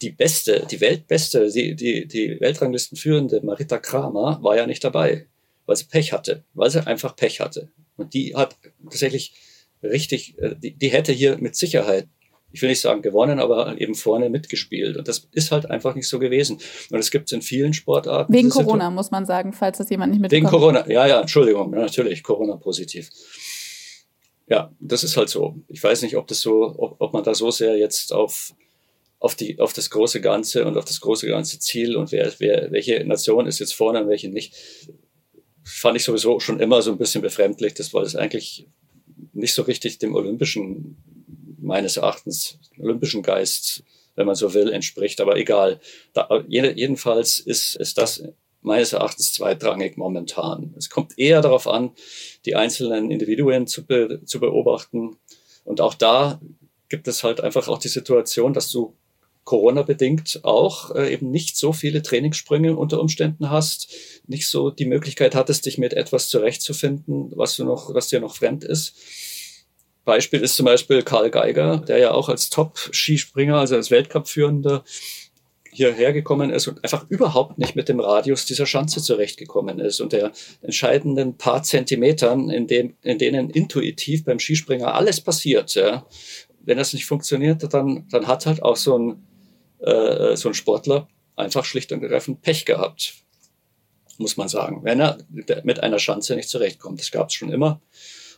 die 0.01 0.11
beste, 0.11 0.65
die 0.69 0.79
Weltbeste, 0.81 1.51
die, 1.51 1.75
die, 1.75 2.07
die 2.07 2.39
Weltranglistenführende 2.39 3.41
Marita 3.43 3.77
Kramer 3.77 4.39
war 4.41 4.55
ja 4.55 4.65
nicht 4.65 4.83
dabei, 4.83 5.27
weil 5.65 5.75
sie 5.75 5.85
Pech 5.85 6.13
hatte, 6.13 6.43
weil 6.53 6.69
sie 6.69 6.85
einfach 6.85 7.15
Pech 7.15 7.41
hatte. 7.41 7.69
Und 7.97 8.13
die 8.13 8.35
hat 8.35 8.57
tatsächlich 8.83 9.33
richtig, 9.83 10.37
äh, 10.39 10.55
die, 10.55 10.73
die 10.73 10.89
hätte 10.89 11.11
hier 11.11 11.37
mit 11.37 11.55
Sicherheit, 11.55 12.07
ich 12.51 12.61
will 12.61 12.69
nicht 12.69 12.81
sagen 12.81 13.01
gewonnen, 13.01 13.39
aber 13.39 13.79
eben 13.79 13.93
vorne 13.93 14.29
mitgespielt. 14.29 14.97
Und 14.97 15.07
das 15.07 15.27
ist 15.33 15.51
halt 15.51 15.69
einfach 15.69 15.93
nicht 15.95 16.07
so 16.07 16.17
gewesen. 16.17 16.59
Und 16.89 16.97
es 16.97 17.11
gibt 17.11 17.27
es 17.27 17.33
in 17.33 17.41
vielen 17.41 17.73
Sportarten. 17.73 18.33
Wegen 18.33 18.49
Corona, 18.49 18.71
Situation. 18.71 18.95
muss 18.95 19.11
man 19.11 19.25
sagen, 19.25 19.53
falls 19.53 19.77
das 19.77 19.89
jemand 19.89 20.13
nicht 20.13 20.21
mitbekommt. 20.21 20.51
Wegen 20.51 20.59
Corona, 20.59 20.89
ja, 20.89 21.05
ja, 21.05 21.21
Entschuldigung, 21.21 21.69
natürlich, 21.71 22.23
Corona 22.23 22.55
positiv. 22.55 23.09
Ja, 24.47 24.73
das 24.79 25.03
ist 25.03 25.15
halt 25.15 25.29
so. 25.29 25.57
Ich 25.67 25.83
weiß 25.83 26.01
nicht, 26.01 26.17
ob 26.17 26.25
das 26.25 26.41
so, 26.41 26.73
ob, 26.75 26.95
ob 26.99 27.13
man 27.13 27.23
da 27.23 27.35
so 27.35 27.51
sehr 27.51 27.77
jetzt 27.77 28.11
auf 28.11 28.55
auf, 29.19 29.35
die, 29.35 29.59
auf 29.59 29.73
das 29.73 29.89
große 29.89 30.21
Ganze 30.21 30.65
und 30.65 30.77
auf 30.77 30.85
das 30.85 31.01
große 31.01 31.27
ganze 31.27 31.59
Ziel 31.59 31.95
und 31.95 32.11
wer, 32.11 32.31
wer, 32.39 32.71
welche 32.71 33.03
Nation 33.05 33.47
ist 33.47 33.59
jetzt 33.59 33.73
vorne 33.73 34.01
und 34.01 34.09
welche 34.09 34.29
nicht, 34.29 34.55
fand 35.63 35.97
ich 35.97 36.03
sowieso 36.03 36.39
schon 36.39 36.59
immer 36.59 36.81
so 36.81 36.91
ein 36.91 36.97
bisschen 36.97 37.21
befremdlich, 37.21 37.73
das 37.73 37.93
war 37.93 38.01
das 38.01 38.15
eigentlich 38.15 38.67
nicht 39.33 39.53
so 39.53 39.63
richtig 39.63 39.99
dem 39.99 40.15
olympischen, 40.15 40.97
meines 41.59 41.97
Erachtens, 41.97 42.59
olympischen 42.77 43.21
Geist, 43.21 43.83
wenn 44.15 44.25
man 44.25 44.35
so 44.35 44.53
will, 44.53 44.71
entspricht. 44.71 45.21
Aber 45.21 45.37
egal. 45.37 45.79
Da, 46.13 46.43
jedenfalls 46.47 47.39
ist, 47.39 47.75
ist 47.75 47.97
das 47.97 48.23
meines 48.61 48.93
Erachtens 48.93 49.33
zweitrangig 49.33 49.97
momentan. 49.97 50.73
Es 50.77 50.89
kommt 50.89 51.17
eher 51.17 51.41
darauf 51.41 51.67
an, 51.67 51.91
die 52.45 52.55
einzelnen 52.55 53.11
Individuen 53.11 53.67
zu, 53.67 53.85
be 53.85 54.21
zu 54.25 54.39
beobachten. 54.39 55.17
Und 55.63 55.79
auch 55.79 55.93
da 55.93 56.41
gibt 56.89 57.07
es 57.07 57.23
halt 57.23 57.39
einfach 57.41 57.67
auch 57.67 57.77
die 57.77 57.87
Situation, 57.87 58.53
dass 58.53 58.71
du 58.71 58.95
Corona-bedingt 59.49 60.41
auch 60.43 60.93
äh, 60.93 61.11
eben 61.11 61.31
nicht 61.31 61.57
so 61.57 61.73
viele 61.73 62.03
Trainingssprünge 62.03 62.75
unter 62.75 63.01
Umständen 63.01 63.49
hast, 63.49 63.91
nicht 64.27 64.47
so 64.47 64.69
die 64.69 64.85
Möglichkeit 64.85 65.33
hattest, 65.33 65.65
dich 65.65 65.79
mit 65.79 65.95
etwas 65.95 66.29
zurechtzufinden, 66.29 67.31
was 67.35 67.55
du 67.55 67.63
noch, 67.65 67.91
was 67.95 68.09
dir 68.09 68.19
noch 68.19 68.35
fremd 68.35 68.63
ist. 68.63 68.93
Beispiel 70.05 70.41
ist 70.41 70.55
zum 70.55 70.67
Beispiel 70.67 71.01
Karl 71.01 71.31
Geiger, 71.31 71.79
der 71.79 71.97
ja 71.97 72.11
auch 72.11 72.29
als 72.29 72.51
Top-Skispringer, 72.51 73.57
also 73.57 73.75
als 73.75 73.89
Weltcup-Führender 73.89 74.83
hierher 75.71 76.13
gekommen 76.13 76.51
ist 76.51 76.67
und 76.67 76.83
einfach 76.83 77.09
überhaupt 77.09 77.57
nicht 77.57 77.75
mit 77.75 77.89
dem 77.89 77.99
Radius 77.99 78.45
dieser 78.45 78.67
Schanze 78.67 79.01
zurechtgekommen 79.01 79.79
ist 79.79 79.99
und 79.99 80.13
der 80.13 80.31
entscheidenden 80.61 81.37
paar 81.37 81.63
Zentimetern, 81.63 82.51
in, 82.51 82.67
dem, 82.67 82.97
in 83.01 83.17
denen 83.17 83.49
intuitiv 83.49 84.25
beim 84.25 84.37
Skispringer 84.37 84.93
alles 84.93 85.21
passiert. 85.21 85.73
Ja. 85.73 86.05
Wenn 86.63 86.77
das 86.77 86.93
nicht 86.93 87.07
funktioniert, 87.07 87.73
dann, 87.73 88.05
dann 88.11 88.27
hat 88.27 88.45
halt 88.45 88.61
auch 88.61 88.75
so 88.75 88.95
ein, 88.95 89.23
äh, 89.79 90.35
so 90.35 90.49
ein 90.49 90.53
Sportler 90.53 91.07
einfach 91.35 91.65
schlicht 91.65 91.91
und 91.91 92.03
ergreifend 92.03 92.41
Pech 92.41 92.65
gehabt, 92.65 93.13
muss 94.17 94.37
man 94.37 94.49
sagen, 94.49 94.83
wenn 94.83 94.99
er 94.99 95.17
mit 95.63 95.81
einer 95.81 95.99
Schanze 95.99 96.35
nicht 96.35 96.49
zurechtkommt. 96.49 96.99
Das 96.99 97.11
gab 97.11 97.29
es 97.29 97.35
schon 97.35 97.51
immer. 97.51 97.81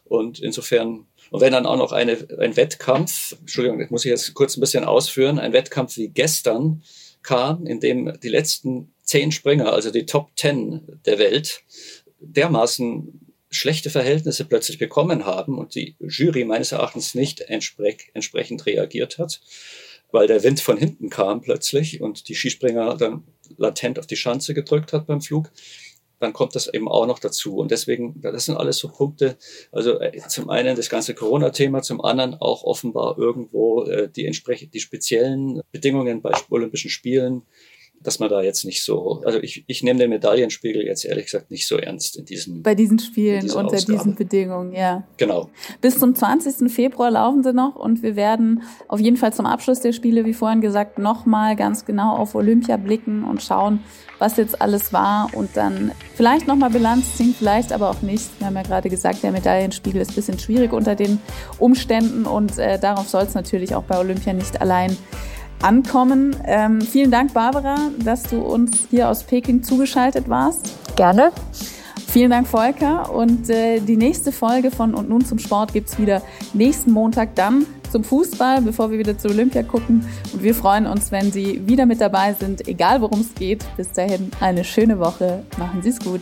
Und 0.04 0.40
insofern 0.40 1.08
und 1.32 1.40
wenn 1.40 1.54
dann 1.54 1.66
auch 1.66 1.78
noch 1.78 1.94
eine, 1.94 2.18
ein 2.40 2.58
Wettkampf, 2.58 3.38
Entschuldigung, 3.40 3.80
das 3.80 3.90
muss 3.90 4.04
ich 4.04 4.12
jetzt 4.12 4.34
kurz 4.34 4.58
ein 4.58 4.60
bisschen 4.60 4.84
ausführen, 4.84 5.40
ein 5.40 5.54
Wettkampf 5.54 5.96
wie 5.96 6.10
gestern 6.10 6.84
kam, 7.24 7.66
in 7.66 7.80
dem 7.80 8.20
die 8.22 8.30
letzten 8.30 8.94
zehn 9.02 9.32
Springer, 9.32 9.72
also 9.72 9.92
die 9.92 10.06
Top 10.06 10.36
Ten 10.36 11.00
der 11.06 11.20
Welt, 11.20 11.62
dermaßen 12.20 13.34
schlechte 13.50 13.90
Verhältnisse 13.90 14.44
plötzlich 14.44 14.78
bekommen 14.78 15.26
haben 15.26 15.58
und 15.58 15.74
die 15.74 15.96
Jury 16.00 16.44
meines 16.44 16.74
Erachtens 16.74 17.16
nicht 17.16 17.40
entsprech 17.40 18.12
entsprechend 18.14 18.66
reagiert 18.66 19.18
hat, 19.18 19.40
weil 20.12 20.28
der 20.28 20.44
Wind 20.44 20.60
von 20.60 20.78
hinten 20.78 21.10
kam 21.10 21.42
plötzlich 21.42 22.02
und 22.02 22.28
die 22.28 22.36
Skispringer 22.36 22.96
dann 22.98 23.24
latent 23.58 24.00
auf 24.00 24.08
die 24.08 24.16
Schanze 24.16 24.54
gedrückt 24.54 24.94
hat 24.94 25.08
beim 25.08 25.22
Flug, 25.22 25.52
dann 26.20 26.34
kommt 26.34 26.56
das 26.56 26.72
eben 26.72 26.88
auch 26.88 27.08
noch 27.08 27.20
dazu. 27.20 27.58
Und 27.58 27.72
deswegen, 27.72 28.22
das 28.22 28.46
sind 28.46 28.56
alles 28.56 28.78
so 28.78 28.90
Punkte, 28.90 29.38
also 29.72 30.00
äh, 30.00 30.20
zum 30.28 30.50
einen 30.50 30.76
das 30.76 30.90
ganze 30.90 31.16
Corona-Thema, 31.16 31.82
zum 31.82 32.02
anderen 32.02 32.36
auch 32.36 32.64
offenbar 32.64 33.18
irgendwo 33.18 33.84
äh, 33.84 34.08
die 34.10 34.26
entsprechend 34.26 34.74
die 34.74 34.80
speziellen 34.80 35.62
Bedingungen 35.72 36.22
bei 36.22 36.32
Olympischen 36.50 36.92
Spielen, 36.92 37.42
dass 38.04 38.20
man 38.20 38.30
da 38.30 38.42
jetzt 38.42 38.66
nicht 38.66 38.84
so, 38.84 39.22
also 39.26 39.40
ich, 39.40 39.64
ich 39.68 39.84
nehme 39.84 40.00
den 40.00 40.10
Medaillenspiegel 40.10 40.84
jetzt 40.84 41.06
ehrlich 41.06 41.26
gesagt 41.26 41.52
nicht 41.52 41.68
so 41.68 41.78
ernst 41.78 42.18
in 42.18 42.26
diesem. 42.26 42.62
Bei 42.62 42.76
diesen 42.76 43.00
Spielen 43.00 43.50
unter 43.52 43.76
Ausgabe. 43.76 43.98
diesen 43.98 44.16
Bedingungen, 44.16 44.74
ja. 44.74 45.04
Genau. 45.18 45.50
Bis 45.82 46.00
zum 46.00 46.16
20. 46.16 46.72
Februar 46.72 47.12
laufen 47.12 47.44
sie 47.44 47.54
noch 47.54 47.76
und 47.76 48.02
wir 48.02 48.16
werden 48.16 48.64
auf 48.88 49.00
jeden 49.00 49.18
Fall 49.18 49.34
zum 49.34 49.46
Abschluss 49.46 49.80
der 49.82 49.94
Spiele, 49.94 50.26
wie 50.26 50.34
vorhin 50.34 50.62
gesagt, 50.62 51.00
nochmal 51.00 51.56
ganz 51.56 51.86
genau 51.86 52.16
auf 52.16 52.36
Olympia 52.36 52.78
blicken 52.78 53.24
und 53.24 53.42
schauen, 53.42 53.80
was 54.20 54.38
jetzt 54.38 54.62
alles 54.62 54.94
war 54.94 55.30
und 55.34 55.56
dann 55.56 55.92
vielleicht 56.16 56.48
nochmal 56.48 56.70
Bilanz 56.70 57.18
ziehen, 57.18 57.36
vielleicht 57.38 57.72
aber 57.72 57.90
auch 57.90 58.02
nicht. 58.02 58.30
Wir 58.40 58.48
haben 58.48 58.56
ja 58.56 58.64
gerade 58.64 58.90
gesagt, 58.90 59.24
der 59.24 59.32
Medaillenspiegel 59.32 60.02
ist 60.02 60.12
ein 60.12 60.16
bisschen 60.16 60.40
schwierig 60.40 60.74
unter 60.74 60.96
den 60.96 61.20
Umständen 61.60 62.26
und 62.26 62.58
äh, 62.58 62.80
darauf 62.80 63.08
soll 63.08 63.24
es 63.24 63.34
natürlich 63.34 63.76
auch 63.76 63.84
bei 63.84 63.98
Olympia 63.98 64.34
nicht 64.34 64.62
allein 64.62 64.96
ankommen. 65.62 66.36
Ähm, 66.46 66.82
vielen 66.82 67.12
Dank, 67.12 67.34
Barbara, 67.34 67.76
dass 68.04 68.24
du 68.24 68.42
uns 68.42 68.88
hier 68.90 69.10
aus 69.10 69.24
Peking 69.24 69.64
zugeschaltet 69.64 70.30
warst. 70.30 70.76
Gerne. 70.96 71.32
Vielen 72.08 72.32
Dank, 72.32 72.48
Volker. 72.48 73.14
Und 73.14 73.50
äh, 73.50 73.80
die 73.80 73.96
nächste 73.96 74.32
Folge 74.32 74.70
von 74.70 74.94
Und 74.94 75.08
nun 75.08 75.24
zum 75.24 75.40
Sport 75.40 75.72
gibt 75.72 75.90
es 75.90 75.98
wieder 75.98 76.22
nächsten 76.54 76.92
Montag 76.92 77.36
dann 77.36 77.66
zum 77.90 78.04
Fußball, 78.04 78.62
bevor 78.62 78.92
wir 78.92 79.00
wieder 79.00 79.18
zu 79.18 79.30
Olympia 79.30 79.64
gucken. 79.64 80.06
Und 80.34 80.44
wir 80.44 80.54
freuen 80.54 80.88
uns, 80.88 81.12
wenn 81.12 81.32
Sie 81.32 81.62
wieder 81.68 81.86
mit 81.86 82.02
dabei 82.02 82.34
sind, 82.34 82.68
egal 82.68 83.02
worum 83.02 83.22
es 83.22 83.34
geht. 83.34 83.64
Bis 83.78 83.92
dahin 83.92 84.32
eine 84.42 84.64
schöne 84.64 85.00
Woche. 85.00 85.44
Machen 85.58 85.82
Sie 85.82 85.90
es 85.90 86.00
gut. 86.00 86.22